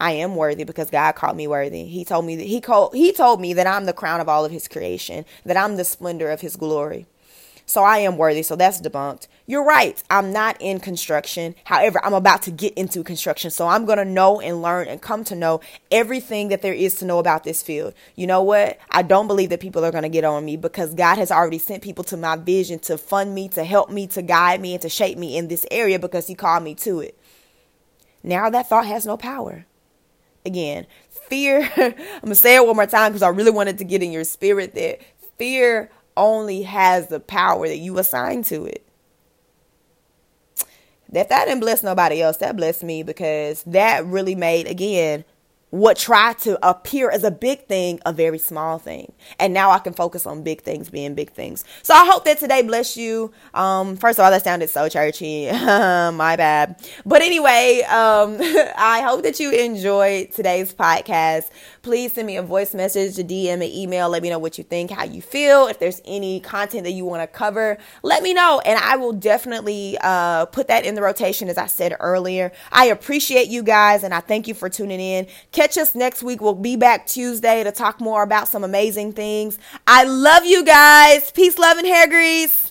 I 0.00 0.12
am 0.12 0.34
worthy 0.34 0.64
because 0.64 0.90
God 0.90 1.12
called 1.12 1.36
me 1.36 1.46
worthy. 1.46 1.84
He 1.84 2.04
told 2.04 2.24
me 2.24 2.34
that 2.36 2.46
he 2.46 2.60
called 2.60 2.94
he 2.94 3.12
told 3.12 3.40
me 3.40 3.52
that 3.52 3.66
I'm 3.66 3.84
the 3.84 3.92
crown 3.92 4.20
of 4.20 4.28
all 4.28 4.44
of 4.44 4.50
his 4.50 4.66
creation, 4.66 5.26
that 5.44 5.56
I'm 5.56 5.76
the 5.76 5.84
splendor 5.84 6.30
of 6.30 6.40
his 6.40 6.56
glory. 6.56 7.06
So 7.70 7.84
I 7.84 7.98
am 7.98 8.16
worthy. 8.16 8.42
So 8.42 8.56
that's 8.56 8.80
debunked. 8.80 9.28
You're 9.46 9.64
right. 9.64 10.02
I'm 10.10 10.32
not 10.32 10.56
in 10.58 10.80
construction. 10.80 11.54
However, 11.64 12.04
I'm 12.04 12.14
about 12.14 12.42
to 12.42 12.50
get 12.50 12.74
into 12.74 13.04
construction. 13.04 13.52
So 13.52 13.68
I'm 13.68 13.84
going 13.84 13.98
to 13.98 14.04
know 14.04 14.40
and 14.40 14.60
learn 14.60 14.88
and 14.88 15.00
come 15.00 15.22
to 15.24 15.36
know 15.36 15.60
everything 15.88 16.48
that 16.48 16.62
there 16.62 16.74
is 16.74 16.96
to 16.96 17.04
know 17.04 17.20
about 17.20 17.44
this 17.44 17.62
field. 17.62 17.94
You 18.16 18.26
know 18.26 18.42
what? 18.42 18.80
I 18.90 19.02
don't 19.02 19.28
believe 19.28 19.50
that 19.50 19.60
people 19.60 19.84
are 19.84 19.92
going 19.92 20.02
to 20.02 20.08
get 20.08 20.24
on 20.24 20.44
me 20.44 20.56
because 20.56 20.94
God 20.94 21.16
has 21.18 21.30
already 21.30 21.58
sent 21.58 21.84
people 21.84 22.02
to 22.04 22.16
my 22.16 22.34
vision 22.34 22.80
to 22.80 22.98
fund 22.98 23.36
me, 23.36 23.48
to 23.50 23.62
help 23.62 23.88
me, 23.88 24.08
to 24.08 24.22
guide 24.22 24.60
me, 24.60 24.72
and 24.72 24.82
to 24.82 24.88
shape 24.88 25.16
me 25.16 25.36
in 25.36 25.46
this 25.46 25.64
area 25.70 26.00
because 26.00 26.26
He 26.26 26.34
called 26.34 26.64
me 26.64 26.74
to 26.76 26.98
it. 26.98 27.16
Now 28.24 28.50
that 28.50 28.68
thought 28.68 28.86
has 28.86 29.06
no 29.06 29.16
power 29.16 29.64
again, 30.44 30.86
fear, 31.08 31.70
I'm 31.76 31.92
going 31.92 32.26
to 32.28 32.34
say 32.34 32.56
it 32.56 32.66
one 32.66 32.76
more 32.76 32.86
time 32.86 33.12
because 33.12 33.22
I 33.22 33.28
really 33.28 33.50
wanted 33.50 33.78
to 33.78 33.84
get 33.84 34.02
in 34.02 34.12
your 34.12 34.24
spirit 34.24 34.74
that 34.74 35.00
fear 35.38 35.90
only 36.16 36.62
has 36.62 37.08
the 37.08 37.20
power 37.20 37.66
that 37.66 37.78
you 37.78 37.98
assign 37.98 38.42
to 38.44 38.66
it. 38.66 38.86
That 41.12 41.28
that 41.28 41.46
didn't 41.46 41.60
bless 41.60 41.82
nobody 41.82 42.22
else, 42.22 42.36
that 42.38 42.56
blessed 42.56 42.84
me 42.84 43.02
because 43.02 43.64
that 43.64 44.04
really 44.06 44.34
made, 44.34 44.66
again, 44.68 45.24
what 45.70 45.96
tried 45.96 46.38
to 46.40 46.58
appear 46.68 47.10
as 47.10 47.24
a 47.24 47.30
big 47.30 47.66
thing 47.66 48.00
a 48.04 48.12
very 48.12 48.38
small 48.38 48.78
thing. 48.78 49.12
And 49.38 49.54
now 49.54 49.70
i 49.70 49.78
can 49.78 49.92
focus 49.92 50.26
on 50.26 50.42
big 50.42 50.62
things 50.62 50.90
being 50.90 51.14
big 51.14 51.30
things. 51.30 51.64
So 51.82 51.94
i 51.94 52.04
hope 52.06 52.24
that 52.24 52.38
today 52.38 52.62
bless 52.62 52.96
you. 52.96 53.32
Um 53.54 53.96
first 53.96 54.18
of 54.18 54.24
all 54.24 54.30
that 54.30 54.44
sounded 54.44 54.70
so 54.70 54.88
churchy. 54.88 55.50
My 55.50 56.36
bad. 56.36 56.80
But 57.06 57.22
anyway 57.22 57.82
um 57.88 58.38
i 58.76 59.02
hope 59.04 59.22
that 59.22 59.38
you 59.40 59.52
enjoyed 59.52 60.32
today's 60.32 60.72
podcast 60.74 61.50
please 61.82 62.12
send 62.12 62.26
me 62.26 62.36
a 62.36 62.42
voice 62.42 62.74
message 62.74 63.18
a 63.18 63.24
dm 63.24 63.54
an 63.54 63.62
email 63.62 64.08
let 64.08 64.22
me 64.22 64.30
know 64.30 64.38
what 64.38 64.58
you 64.58 64.64
think 64.64 64.90
how 64.90 65.04
you 65.04 65.22
feel 65.22 65.66
if 65.66 65.78
there's 65.78 66.00
any 66.04 66.40
content 66.40 66.84
that 66.84 66.92
you 66.92 67.04
want 67.04 67.22
to 67.22 67.26
cover 67.26 67.78
let 68.02 68.22
me 68.22 68.34
know 68.34 68.60
and 68.64 68.78
i 68.78 68.96
will 68.96 69.12
definitely 69.12 69.96
uh 70.02 70.46
put 70.46 70.68
that 70.68 70.84
in 70.84 70.94
the 70.94 71.02
rotation 71.02 71.48
as 71.48 71.58
i 71.58 71.66
said 71.66 71.96
earlier 72.00 72.52
i 72.72 72.86
appreciate 72.86 73.48
you 73.48 73.62
guys 73.62 74.04
and 74.04 74.14
i 74.14 74.20
thank 74.20 74.46
you 74.48 74.54
for 74.54 74.68
tuning 74.68 75.00
in 75.00 75.26
Catch 75.52 75.78
us 75.78 75.94
next 75.94 76.22
week. 76.22 76.40
We'll 76.40 76.54
be 76.54 76.76
back 76.76 77.06
Tuesday 77.06 77.64
to 77.64 77.72
talk 77.72 78.00
more 78.00 78.22
about 78.22 78.48
some 78.48 78.64
amazing 78.64 79.12
things. 79.12 79.58
I 79.86 80.04
love 80.04 80.44
you 80.44 80.64
guys. 80.64 81.30
Peace, 81.32 81.58
love, 81.58 81.76
and 81.78 81.86
hair 81.86 82.08
grease. 82.08 82.69